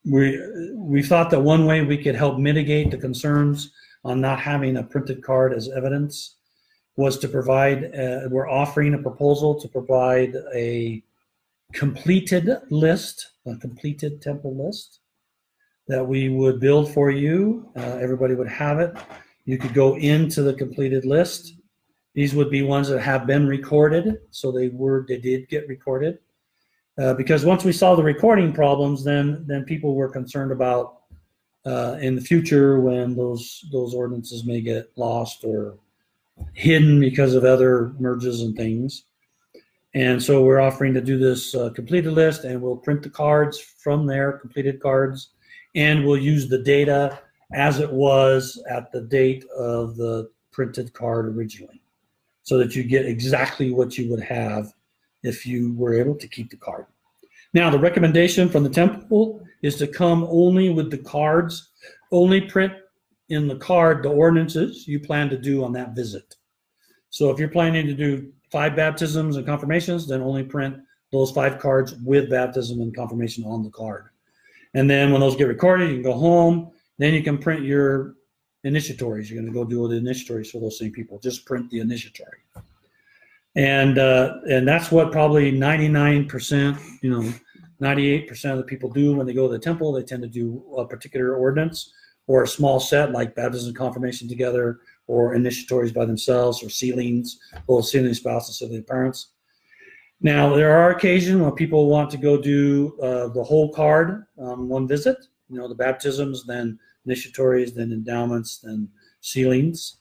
[0.05, 0.41] we
[0.75, 3.71] we thought that one way we could help mitigate the concerns
[4.05, 6.35] on not having a printed card as evidence
[6.97, 7.95] was to provide.
[7.95, 11.01] Uh, we're offering a proposal to provide a
[11.73, 15.01] completed list, a completed temple list
[15.89, 17.71] that we would build for you.
[17.77, 18.97] Uh, everybody would have it.
[19.45, 21.55] You could go into the completed list.
[22.15, 26.19] These would be ones that have been recorded, so they were they did get recorded.
[26.99, 31.01] Uh, because once we saw the recording problems, then then people were concerned about
[31.65, 35.79] uh, in the future when those those ordinances may get lost or
[36.53, 39.05] hidden because of other merges and things.
[39.95, 43.59] And so we're offering to do this uh, completed list and we'll print the cards
[43.61, 45.31] from there, completed cards,
[45.75, 47.19] and we'll use the data
[47.55, 51.83] as it was at the date of the printed card originally
[52.43, 54.73] so that you get exactly what you would have
[55.23, 56.87] if you were able to keep the card.
[57.55, 61.71] Now, the recommendation from the temple is to come only with the cards,
[62.11, 62.73] only print
[63.29, 66.35] in the card the ordinances you plan to do on that visit.
[67.11, 70.77] So if you're planning to do five baptisms and confirmations, then only print
[71.11, 74.11] those five cards with baptism and confirmation on the card.
[74.75, 76.71] And then when those get recorded, you can go home.
[76.99, 78.15] Then you can print your
[78.65, 79.29] initiatories.
[79.29, 81.19] You're going to go do the initiatories for those same people.
[81.19, 82.39] Just print the initiatory.
[83.55, 87.33] And uh, and that's what probably 99%, you know,
[87.83, 89.93] 98% of the people do when they go to the temple.
[89.93, 91.93] They tend to do a particular ordinance
[92.27, 97.39] or a small set like baptism and confirmation together or initiatories by themselves or sealings,
[97.67, 99.29] both sealing spouses of the parents.
[100.21, 104.69] Now, there are occasions when people want to go do uh, the whole card on
[104.69, 105.17] one visit,
[105.49, 106.79] you know, the baptisms, then
[107.09, 108.89] initiatories, then endowments, then
[109.21, 109.97] sealings.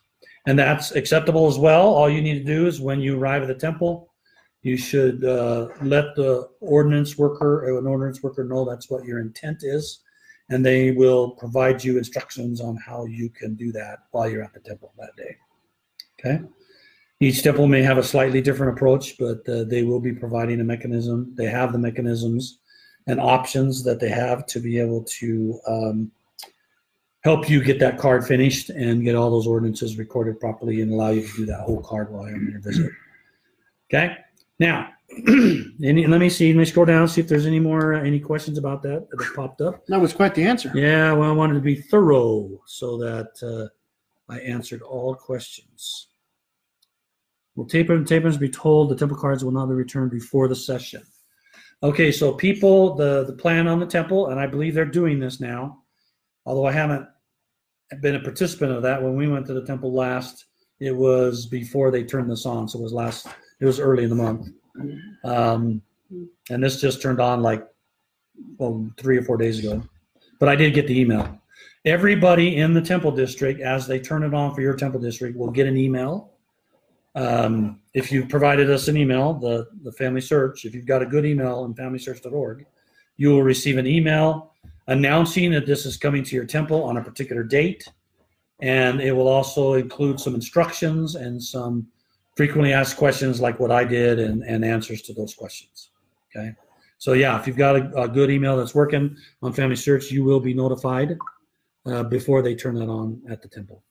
[0.46, 1.88] And that's acceptable as well.
[1.88, 4.12] All you need to do is when you arrive at the temple,
[4.62, 9.20] you should uh, let the ordinance worker or an ordinance worker know that's what your
[9.20, 10.02] intent is
[10.52, 14.54] and they will provide you instructions on how you can do that while you're at
[14.54, 15.36] the temple that day.
[16.20, 16.42] Okay.
[17.22, 20.64] Each temple may have a slightly different approach, but uh, they will be providing a
[20.64, 21.34] mechanism.
[21.36, 22.60] They have the mechanisms
[23.08, 26.12] and options that they have to be able to um,
[27.24, 31.12] help you get that card finished and get all those ordinances recorded properly and allow
[31.12, 32.92] you to do that whole card while you're on your visit.
[33.90, 34.18] Okay.
[34.60, 34.90] Now,
[35.84, 36.54] any, let me see.
[36.54, 39.24] Let me scroll down, see if there's any more uh, any questions about that that
[39.24, 39.86] have popped up.
[39.88, 40.72] That was quite the answer.
[40.74, 46.08] Yeah, well, I wanted to be thorough so that uh, I answered all questions.
[47.56, 51.04] Will taper tapems be told the temple cards will not be returned before the session?
[51.84, 55.42] Okay, so people, the the plan on the temple, and I believe they're doing this
[55.42, 55.84] now,
[56.46, 57.06] although I haven't
[58.02, 59.02] been a participant of that.
[59.04, 60.46] When we went to the temple last,
[60.80, 63.28] It was before they turned this on, so it was last.
[63.60, 64.48] It was early in the month,
[65.24, 65.82] um,
[66.50, 67.68] and this just turned on like
[68.58, 69.84] well three or four days ago.
[70.40, 71.40] But I did get the email.
[71.86, 75.52] Everybody in the temple district, as they turn it on for your temple district, will
[75.52, 76.32] get an email.
[77.16, 81.06] Um, if you provided us an email, the the Family Search, if you've got a
[81.06, 82.66] good email in FamilySearch.org,
[83.18, 84.54] you will receive an email
[84.88, 87.88] announcing that this is coming to your temple on a particular date
[88.62, 91.88] and it will also include some instructions and some
[92.36, 95.90] frequently asked questions like what I did and, and answers to those questions.
[96.30, 96.54] Okay.
[96.98, 100.24] So yeah, if you've got a, a good email that's working on Family Search, you
[100.24, 101.18] will be notified
[101.86, 103.84] uh, before they turn that on at the temple.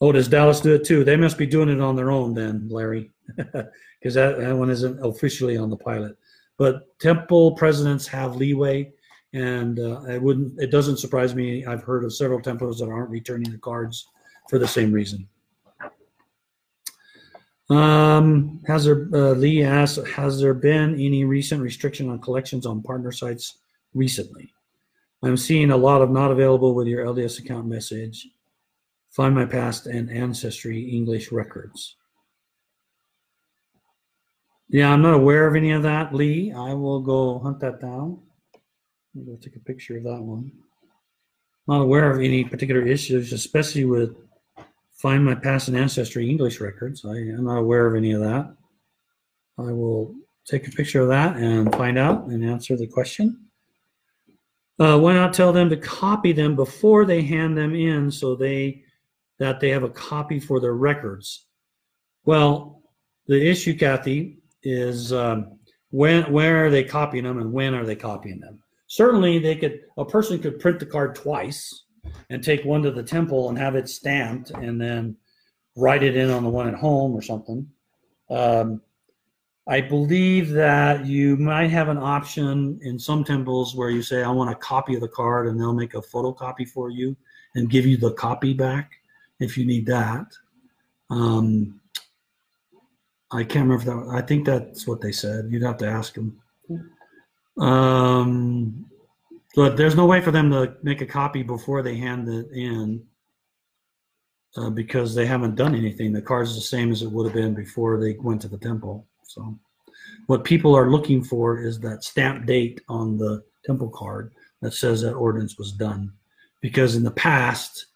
[0.00, 1.04] Oh, does Dallas do it too?
[1.04, 5.04] They must be doing it on their own then, Larry, because that, that one isn't
[5.04, 6.16] officially on the pilot.
[6.56, 8.92] But temple presidents have leeway
[9.32, 13.10] and uh, it wouldn't it doesn't surprise me i've heard of several temples that aren't
[13.10, 14.08] returning the cards
[14.48, 15.26] for the same reason
[17.70, 22.82] um, has there uh, lee asked has there been any recent restriction on collections on
[22.82, 23.58] partner sites
[23.94, 24.52] recently?
[25.22, 28.26] I'm seeing a lot of not available with your lds account message.
[29.16, 31.96] Findmypast and ancestry english records.
[34.68, 36.52] Yeah i'm not aware of any of that lee.
[36.52, 38.20] I will go hunt that down.
[39.16, 40.50] I'll take a picture of that one.
[41.68, 44.16] Not aware of any particular issues, especially with
[45.02, 47.04] Findmypast and ancestry English records.
[47.04, 48.54] I am not aware of any of that.
[49.58, 50.14] I will
[50.46, 53.46] take a picture of that and find out and answer the question.
[54.78, 58.82] Uh, why not tell them to copy them before they hand them in so they
[59.38, 61.46] that they have a copy for their records?
[62.24, 62.82] Well,
[63.26, 65.58] the issue, Kathy, is um,
[65.90, 68.62] when where are they copying them and when are they copying them?
[68.90, 71.84] certainly they could a person could print the card twice
[72.30, 75.16] and take one to the temple and have it stamped and then
[75.76, 77.68] write it in on the one at home or something.
[78.28, 78.80] Um,
[79.70, 84.30] i believe that you might have an option in some temples where you say i
[84.30, 87.16] want a copy of the card and they'll make a photocopy for you
[87.54, 88.92] and give you the copy back
[89.38, 90.26] if you need that.
[91.08, 91.80] Um,
[93.32, 95.46] i can't remember that i think that's what they said.
[95.50, 96.40] You'd have to ask them.
[97.58, 98.89] Um,
[99.54, 103.04] but there's no way for them to make a copy before they hand it in
[104.56, 106.12] uh, because they haven't done anything.
[106.12, 109.06] The card's the same as it would have been before they went to the temple.
[109.24, 109.58] So,
[110.26, 115.02] what people are looking for is that stamp date on the temple card that says
[115.02, 116.12] that ordinance was done.
[116.60, 117.86] Because in the past,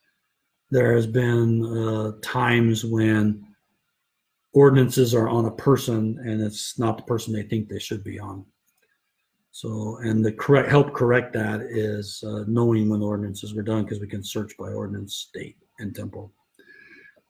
[0.70, 3.46] there has been uh, times when
[4.54, 8.18] ordinances are on a person and it's not the person they think they should be
[8.18, 8.44] on.
[9.54, 14.00] So, and the correct help correct that is uh, knowing when ordinances were done because
[14.00, 16.32] we can search by ordinance date and temple.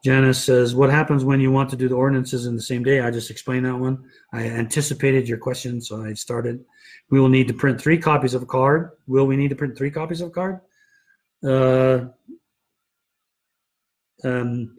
[0.02, 3.00] Janice says, "What happens when you want to do the ordinances in the same day?"
[3.00, 4.08] I just explained that one.
[4.32, 6.64] I anticipated your question, so I started.
[7.10, 8.92] We will need to print three copies of a card.
[9.06, 10.60] Will we need to print three copies of a card?
[11.46, 12.06] Uh,
[14.26, 14.74] um,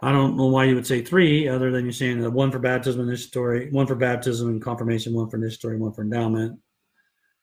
[0.00, 2.58] I don't know why you would say three, other than you're saying that one for
[2.58, 6.58] baptism initiatory, one for baptism and confirmation, one for initiatory, one for endowment.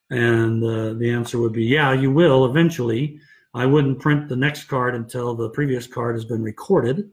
[0.09, 3.19] And uh, the answer would be, yeah, you will eventually.
[3.53, 7.09] I wouldn't print the next card until the previous card has been recorded.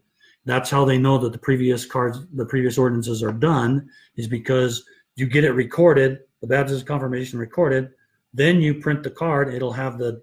[0.47, 4.84] That's how they know that the previous cards, the previous ordinances are done, is because
[5.16, 7.91] you get it recorded, the baptism confirmation recorded,
[8.32, 9.53] then you print the card.
[9.53, 10.22] It'll have the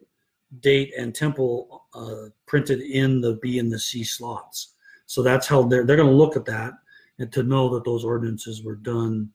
[0.59, 4.73] date and temple uh, printed in the B and the C slots.
[5.05, 6.73] So that's how they're they're going to look at that
[7.19, 9.29] and to know that those ordinances were done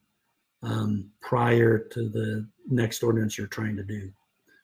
[0.63, 4.11] um, prior to the next ordinance you're trying to do.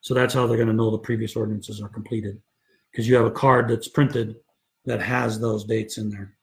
[0.01, 2.41] So that's how they're going to know the previous ordinances are completed
[2.91, 4.37] because you have a card that's printed
[4.85, 6.35] that has those dates in there.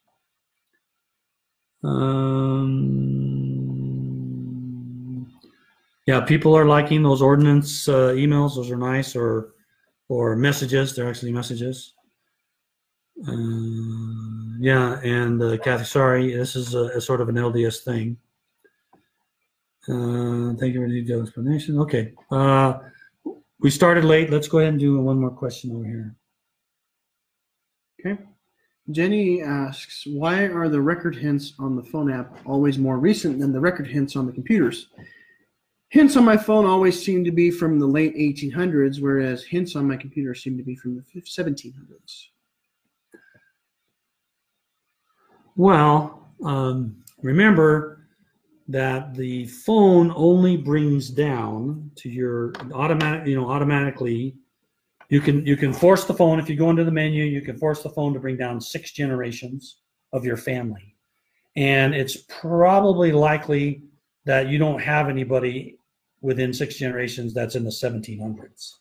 [1.83, 2.65] Um,
[6.05, 8.55] yeah, people are liking those ordinance uh, emails.
[8.55, 9.53] Those are nice, or
[10.09, 10.95] or messages.
[10.95, 11.93] They're actually messages.
[13.27, 13.31] Uh,
[14.59, 18.17] yeah, and uh, Kathy, sorry, this is a, a sort of an LDS thing.
[19.87, 21.79] Uh, thank you for the detailed explanation.
[21.79, 22.13] Okay.
[22.31, 22.79] Uh,
[23.59, 24.29] we started late.
[24.29, 26.15] Let's go ahead and do one more question over here.
[27.99, 28.21] Okay.
[28.91, 33.51] Jenny asks, why are the record hints on the phone app always more recent than
[33.51, 34.89] the record hints on the computers?
[35.89, 39.87] Hints on my phone always seem to be from the late 1800s, whereas hints on
[39.87, 42.25] my computer seem to be from the 1700s.
[45.55, 47.94] Well, um, remember,
[48.67, 54.35] that the phone only brings down to your automatic, you know, automatically.
[55.09, 57.57] You can you can force the phone if you go into the menu you can
[57.57, 59.77] force the phone to bring down six generations
[60.13, 60.95] of your family.
[61.55, 63.83] And it's probably likely
[64.25, 65.77] that you don't have anybody
[66.21, 68.73] within six generations that's in the 1700s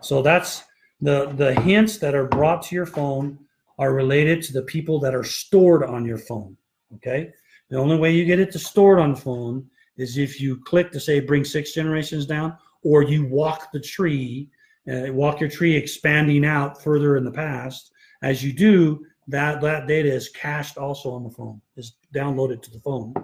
[0.00, 0.64] so that's
[1.00, 3.38] the the hints that are brought to your phone
[3.78, 6.56] are related to the people that are stored on your phone
[6.94, 7.32] okay
[7.70, 9.66] the only way you get it to stored on phone
[9.96, 14.50] is if you click to say bring six generations down or you walk the tree
[14.90, 17.92] uh, walk your tree expanding out further in the past.
[18.22, 22.70] As you do, that that data is cached also on the phone, is downloaded to
[22.70, 23.14] the phone,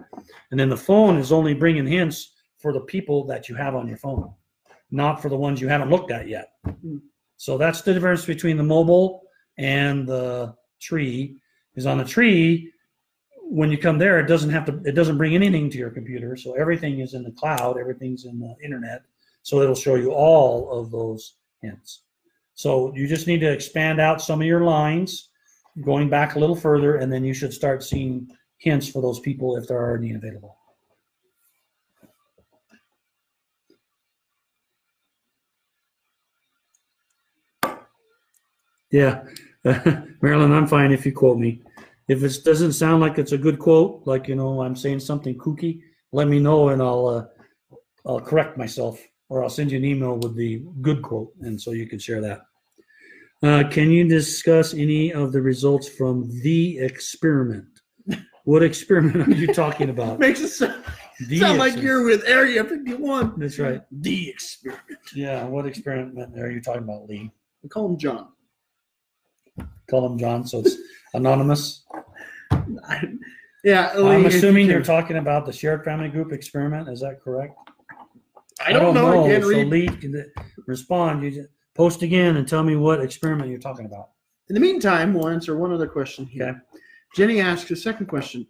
[0.50, 3.88] and then the phone is only bringing hints for the people that you have on
[3.88, 4.32] your phone,
[4.90, 6.52] not for the ones you haven't looked at yet.
[7.36, 9.22] So that's the difference between the mobile
[9.58, 11.40] and the tree.
[11.74, 12.72] Is on the tree,
[13.48, 14.80] when you come there, it doesn't have to.
[14.84, 17.78] It doesn't bring anything to your computer, so everything is in the cloud.
[17.78, 19.02] Everything's in the internet,
[19.42, 22.02] so it'll show you all of those hints.
[22.54, 25.28] So you just need to expand out some of your lines,
[25.84, 28.28] going back a little further, and then you should start seeing
[28.58, 30.56] hints for those people if there are any available.
[38.90, 39.24] Yeah,
[40.22, 41.60] Marilyn, I'm fine if you quote me.
[42.08, 45.36] If it doesn't sound like it's a good quote, like you know I'm saying something
[45.36, 45.80] kooky,
[46.12, 47.24] let me know and I'll uh,
[48.06, 51.72] I'll correct myself or I'll send you an email with the good quote, and so
[51.72, 52.42] you can share that.
[53.42, 57.66] Uh, can you discuss any of the results from the experiment?
[58.44, 60.18] What experiment are you talking about?
[60.20, 60.84] Makes it sound,
[61.36, 63.34] sound like you're with Area 51.
[63.38, 63.82] That's right.
[63.90, 64.98] The experiment.
[65.14, 65.44] Yeah.
[65.44, 67.30] What experiment are you talking about, Lee?
[67.62, 68.28] We call him John.
[69.90, 70.76] Call him John, so it's
[71.14, 71.84] anonymous.
[73.64, 76.88] yeah, Lee, I'm if assuming you're can- talking about the shared family group experiment.
[76.88, 77.56] Is that correct?
[78.64, 79.24] I don't, know.
[79.24, 79.66] Again, so read.
[79.68, 80.32] Lee, can
[80.66, 81.22] respond.
[81.22, 84.10] You just post again and tell me what experiment you're talking about.
[84.48, 86.48] In the meantime, we'll answer one other question here.
[86.48, 86.58] Okay.
[87.14, 88.46] Jenny asks a second question.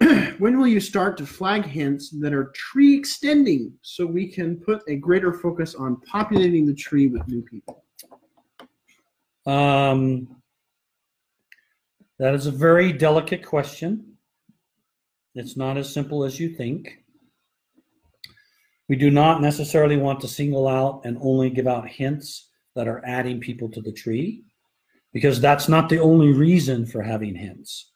[0.38, 4.82] when will you start to flag hints that are tree extending so we can put
[4.88, 7.84] a greater focus on populating the tree with new people?
[9.46, 10.41] Um,
[12.18, 14.16] that is a very delicate question.
[15.34, 16.98] It's not as simple as you think.
[18.88, 23.02] We do not necessarily want to single out and only give out hints that are
[23.06, 24.44] adding people to the tree
[25.12, 27.90] because that's not the only reason for having hints.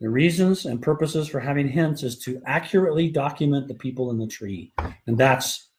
[0.00, 4.26] The reasons and purposes for having hints is to accurately document the people in the
[4.26, 4.72] tree.
[5.06, 5.70] And that's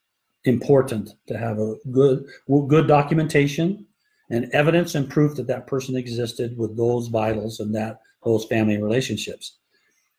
[0.46, 2.26] important to have a good
[2.68, 3.86] good documentation
[4.30, 8.82] and evidence and proof that that person existed with those vitals and that those family
[8.82, 9.58] relationships.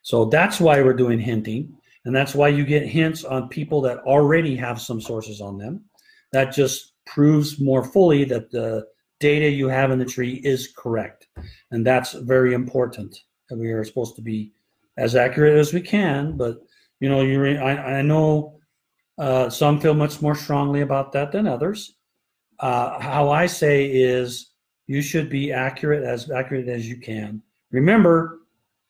[0.03, 3.99] So that's why we're doing hinting, and that's why you get hints on people that
[3.99, 5.85] already have some sources on them.
[6.33, 8.87] That just proves more fully that the
[9.19, 11.29] data you have in the tree is correct,
[11.71, 13.17] and that's very important.
[13.51, 14.53] And we are supposed to be
[14.97, 16.59] as accurate as we can, but
[17.01, 18.59] you know, you I, I know
[19.19, 21.95] uh, some feel much more strongly about that than others
[22.61, 24.51] uh, how I say is
[24.87, 27.43] you should be accurate as accurate as you can.
[27.71, 28.41] Remember,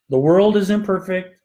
[0.09, 1.37] the world is imperfect.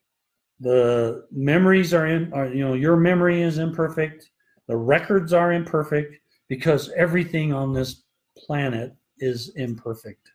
[0.59, 4.29] The memories are in, are, you know, your memory is imperfect.
[4.67, 6.17] The records are imperfect
[6.47, 8.03] because everything on this
[8.37, 10.31] planet is imperfect.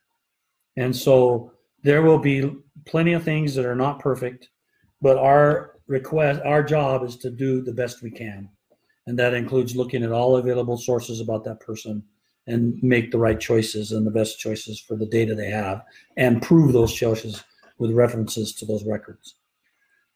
[0.76, 4.48] And so there will be plenty of things that are not perfect,
[5.00, 8.48] but our request, our job is to do the best we can
[9.10, 12.00] and that includes looking at all available sources about that person
[12.46, 15.82] and make the right choices and the best choices for the data they have
[16.16, 17.42] and prove those choices
[17.78, 19.34] with references to those records.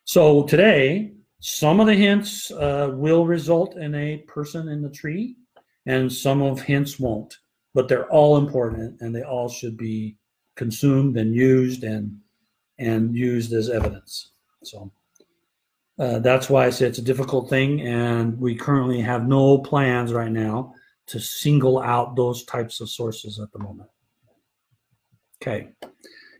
[0.05, 5.39] So today, some of the hints uh, will result in a person in the tree,
[5.87, 7.39] and some of hints won't.
[7.75, 10.17] But they're all important, and they all should be
[10.55, 12.17] consumed and used and
[12.79, 14.31] and used as evidence.
[14.63, 14.93] So.
[15.99, 20.13] Uh, that's why I say it's a difficult thing, and we currently have no plans
[20.13, 20.75] right now
[21.07, 23.89] to single out those types of sources at the moment.
[25.41, 25.69] Okay.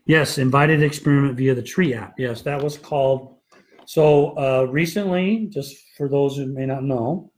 [0.05, 2.15] Yes, invited experiment via the Tree app.
[2.17, 3.37] Yes, that was called.
[3.85, 7.31] So uh, recently, just for those who may not know,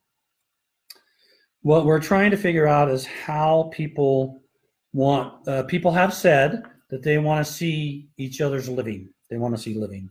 [1.62, 4.42] what we're trying to figure out is how people
[4.94, 5.48] want.
[5.48, 9.10] Uh, people have said that they want to see each other's living.
[9.30, 10.10] They want to see living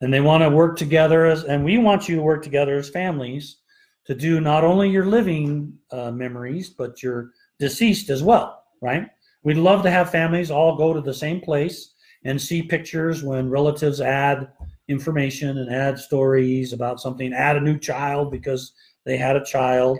[0.00, 2.88] and they want to work together as and we want you to work together as
[2.88, 3.58] families
[4.04, 9.08] to do not only your living uh, memories but your deceased as well right
[9.42, 13.50] we'd love to have families all go to the same place and see pictures when
[13.50, 14.48] relatives add
[14.88, 18.72] information and add stories about something add a new child because
[19.04, 19.98] they had a child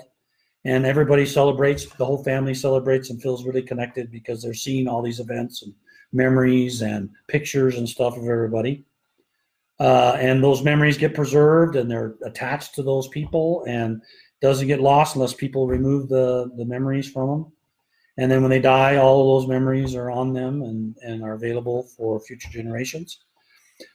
[0.64, 1.84] and everybody celebrates.
[1.84, 5.74] The whole family celebrates and feels really connected because they're seeing all these events and
[6.12, 8.84] memories and pictures and stuff of everybody.
[9.80, 14.00] Uh, and those memories get preserved and they're attached to those people and
[14.40, 17.52] doesn't get lost unless people remove the, the memories from them.
[18.16, 21.34] And then when they die, all of those memories are on them and, and are
[21.34, 23.18] available for future generations.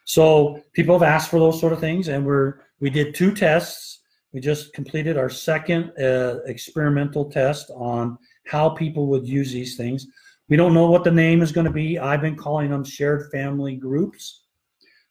[0.04, 4.02] So people have asked for those sort of things, and we're we did two tests.
[4.34, 10.06] We just completed our second uh, experimental test on how people would use these things.
[10.50, 11.98] We don't know what the name is going to be.
[11.98, 14.42] I've been calling them shared family groups.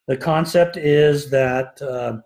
[0.08, 2.22] The concept is that uh,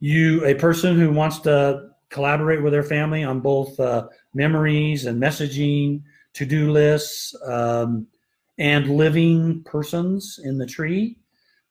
[0.00, 5.22] you, a person who wants to collaborate with their family on both uh, memories and
[5.22, 6.02] messaging,
[6.34, 8.08] to do lists, um,
[8.58, 11.16] and living persons in the tree,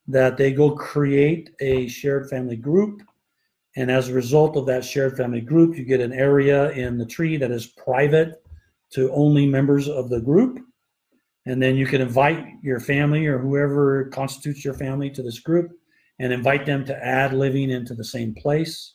[0.08, 3.02] that they go create a shared family group.
[3.76, 7.06] And as a result of that shared family group, you get an area in the
[7.06, 8.42] tree that is private
[8.92, 10.60] to only members of the group.
[11.46, 15.72] And then you can invite your family or whoever constitutes your family to this group
[16.20, 18.94] and invite them to add living into the same place.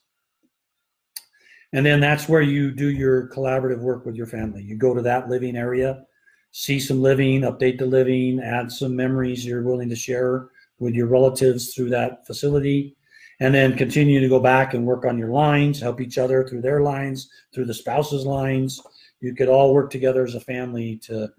[1.74, 4.62] And then that's where you do your collaborative work with your family.
[4.62, 6.04] You go to that living area,
[6.52, 11.08] see some living, update the living, add some memories you're willing to share with your
[11.08, 12.96] relatives through that facility,
[13.40, 16.62] and then continue to go back and work on your lines, help each other through
[16.62, 18.80] their lines, through the spouse's lines.
[19.20, 21.30] You could all work together as a family to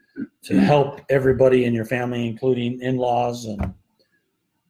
[0.43, 3.73] to help everybody in your family, including in-laws and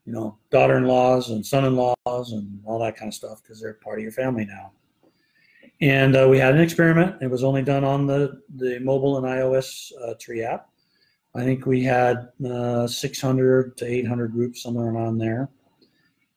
[0.05, 4.03] you know daughter-in-laws and son-in-laws and all that kind of stuff, because they're part of
[4.03, 4.71] your family now.
[5.81, 7.21] And uh, we had an experiment.
[7.21, 10.69] It was only done on the, the mobile and iOS uh, tree app.
[11.35, 15.49] I think we had uh, 600 to 800 groups somewhere around there.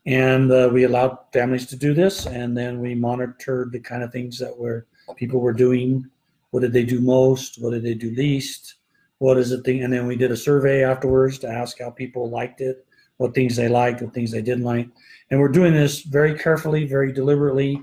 [0.06, 2.26] And uh, we allowed families to do this.
[2.26, 4.86] And then we monitored the kind of things that were
[5.16, 6.08] people were doing.
[6.50, 7.60] What did they do most?
[7.60, 8.76] What did they do least?
[9.22, 9.84] What is the thing?
[9.84, 12.84] And then we did a survey afterwards to ask how people liked it,
[13.18, 14.88] what things they liked, what things they didn't like.
[15.30, 17.80] And we're doing this very carefully, very deliberately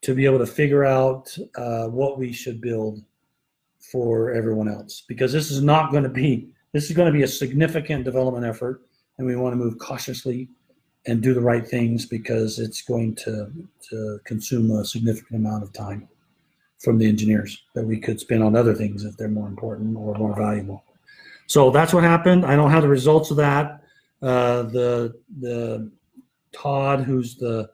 [0.00, 3.04] to be able to figure out uh, what we should build
[3.92, 7.24] for everyone else because this is not going to be this is going to be
[7.24, 8.80] a significant development effort
[9.18, 10.48] and we want to move cautiously
[11.06, 13.52] and do the right things because it's going to,
[13.90, 16.08] to consume a significant amount of time
[16.84, 20.14] from the engineers that we could spend on other things if they're more important or
[20.14, 20.84] more valuable.
[21.46, 22.44] So that's what happened.
[22.44, 23.82] I don't have the results of that.
[24.22, 25.90] Uh, the the
[26.52, 27.70] Todd, who's the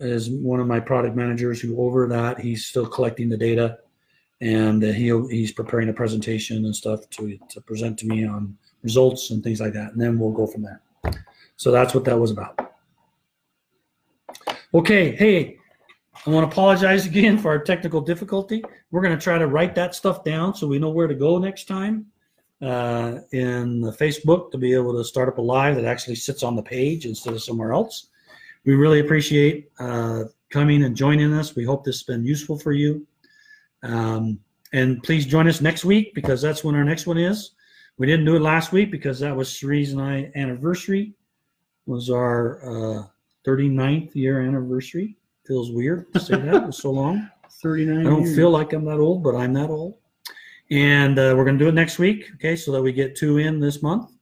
[0.00, 2.38] is one of my product managers who over that.
[2.40, 3.78] He's still collecting the data,
[4.40, 9.30] and he he's preparing a presentation and stuff to to present to me on results
[9.30, 10.80] and things like that, and then we'll go from there.
[11.56, 12.72] So that's what that was about.
[14.72, 15.58] Okay, hey,
[16.26, 18.62] I want to apologize again for our technical difficulty.
[18.90, 21.38] We're going to try to write that stuff down so we know where to go
[21.38, 22.06] next time
[22.60, 26.56] uh, in Facebook to be able to start up a live that actually sits on
[26.56, 28.08] the page instead of somewhere else.
[28.66, 31.56] We really appreciate uh, coming and joining us.
[31.56, 33.06] We hope this has been useful for you.
[33.82, 34.38] Um,
[34.74, 37.52] and please join us next week because that's when our next one is.
[37.96, 41.14] We didn't do it last week because that was Cherie's and I anniversary.
[41.86, 43.06] Was our uh,
[43.46, 45.16] 39th year anniversary.
[45.50, 46.54] Feels weird to say that.
[46.54, 47.28] it was so long.
[47.60, 48.36] 39 I don't years.
[48.36, 49.96] feel like I'm that old, but I'm that old.
[50.70, 53.38] And uh, we're going to do it next week, okay, so that we get two
[53.38, 54.12] in this month.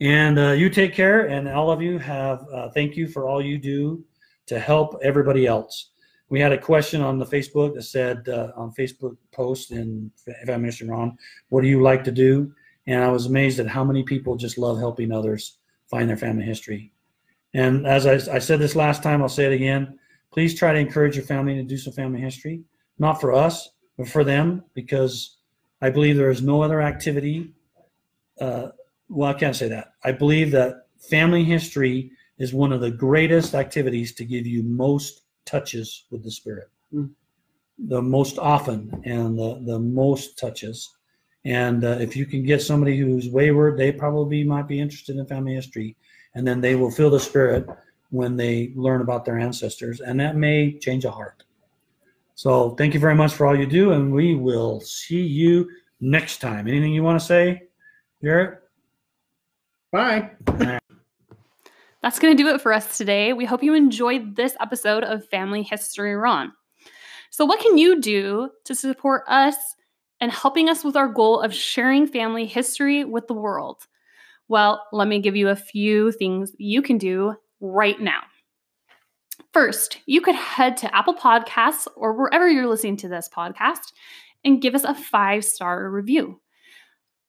[0.00, 3.42] And uh, you take care, and all of you have uh, thank you for all
[3.42, 4.02] you do
[4.46, 5.90] to help everybody else.
[6.30, 10.48] We had a question on the Facebook that said uh, on Facebook post and if
[10.48, 10.88] I'm Mr.
[10.88, 11.18] Ron,
[11.50, 12.50] what do you like to do?
[12.86, 15.58] And I was amazed at how many people just love helping others
[15.90, 16.94] find their family history.
[17.52, 19.98] And as I, I said this last time, I'll say it again.
[20.32, 22.62] Please try to encourage your family to do some family history,
[22.98, 25.36] not for us, but for them, because
[25.82, 27.52] I believe there is no other activity.
[28.40, 28.68] Uh,
[29.08, 29.92] well, I can't say that.
[30.04, 35.22] I believe that family history is one of the greatest activities to give you most
[35.44, 37.10] touches with the spirit, Mm.
[37.78, 40.90] the most often and the, the most touches.
[41.44, 45.26] And uh, if you can get somebody who's wayward, they probably might be interested in
[45.26, 45.96] family history,
[46.34, 47.66] and then they will feel the spirit
[48.12, 51.44] when they learn about their ancestors, and that may change a heart.
[52.34, 55.68] So, thank you very much for all you do, and we will see you
[56.00, 56.68] next time.
[56.68, 57.62] Anything you want to say,
[58.22, 58.62] Garrett?
[59.90, 60.30] Bye.
[62.02, 63.32] That's going to do it for us today.
[63.32, 66.52] We hope you enjoyed this episode of Family History Ron.
[67.30, 69.56] So, what can you do to support us
[70.20, 73.86] and helping us with our goal of sharing family history with the world?
[74.48, 78.20] Well, let me give you a few things you can do right now.
[79.54, 83.92] First, you could head to Apple Podcasts or wherever you're listening to this podcast
[84.44, 86.40] and give us a five star review.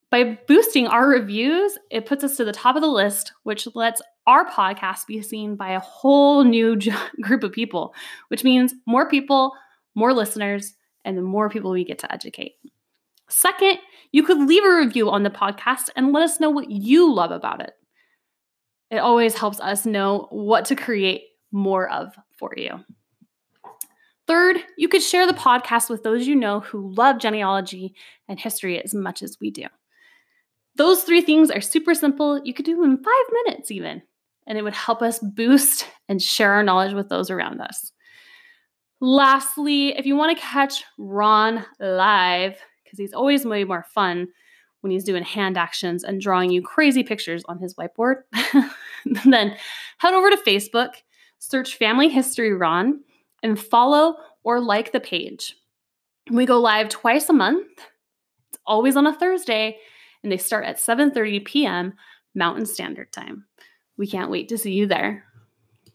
[0.10, 4.02] By boosting our reviews, it puts us to the top of the list, which lets
[4.28, 6.78] our podcast be seen by a whole new
[7.22, 7.94] group of people,
[8.28, 9.54] which means more people,
[9.96, 12.54] more listeners, and the more people we get to educate.
[13.30, 13.80] Second,
[14.12, 17.32] you could leave a review on the podcast and let us know what you love
[17.32, 17.74] about it.
[18.92, 22.84] It always helps us know what to create more of for you.
[24.26, 27.96] Third, you could share the podcast with those you know who love genealogy
[28.28, 29.66] and history as much as we do.
[30.76, 32.42] Those three things are super simple.
[32.44, 34.02] You could do them in five minutes, even,
[34.48, 37.92] and it would help us boost and share our knowledge with those around us.
[39.02, 44.30] Lastly, if you want to catch Ron live, because he's always way more fun
[44.84, 48.24] when he's doing hand actions and drawing you crazy pictures on his whiteboard,
[49.24, 49.56] then
[50.00, 50.90] head over to Facebook,
[51.40, 53.00] search Family History Ron,
[53.42, 55.56] and follow or like the page.
[56.30, 57.66] We go live twice a month.
[58.50, 59.78] It's always on a Thursday,
[60.22, 61.94] and they start at 7:30 p.m.
[62.36, 63.46] Mountain Standard Time.
[63.98, 65.24] We can't wait to see you there.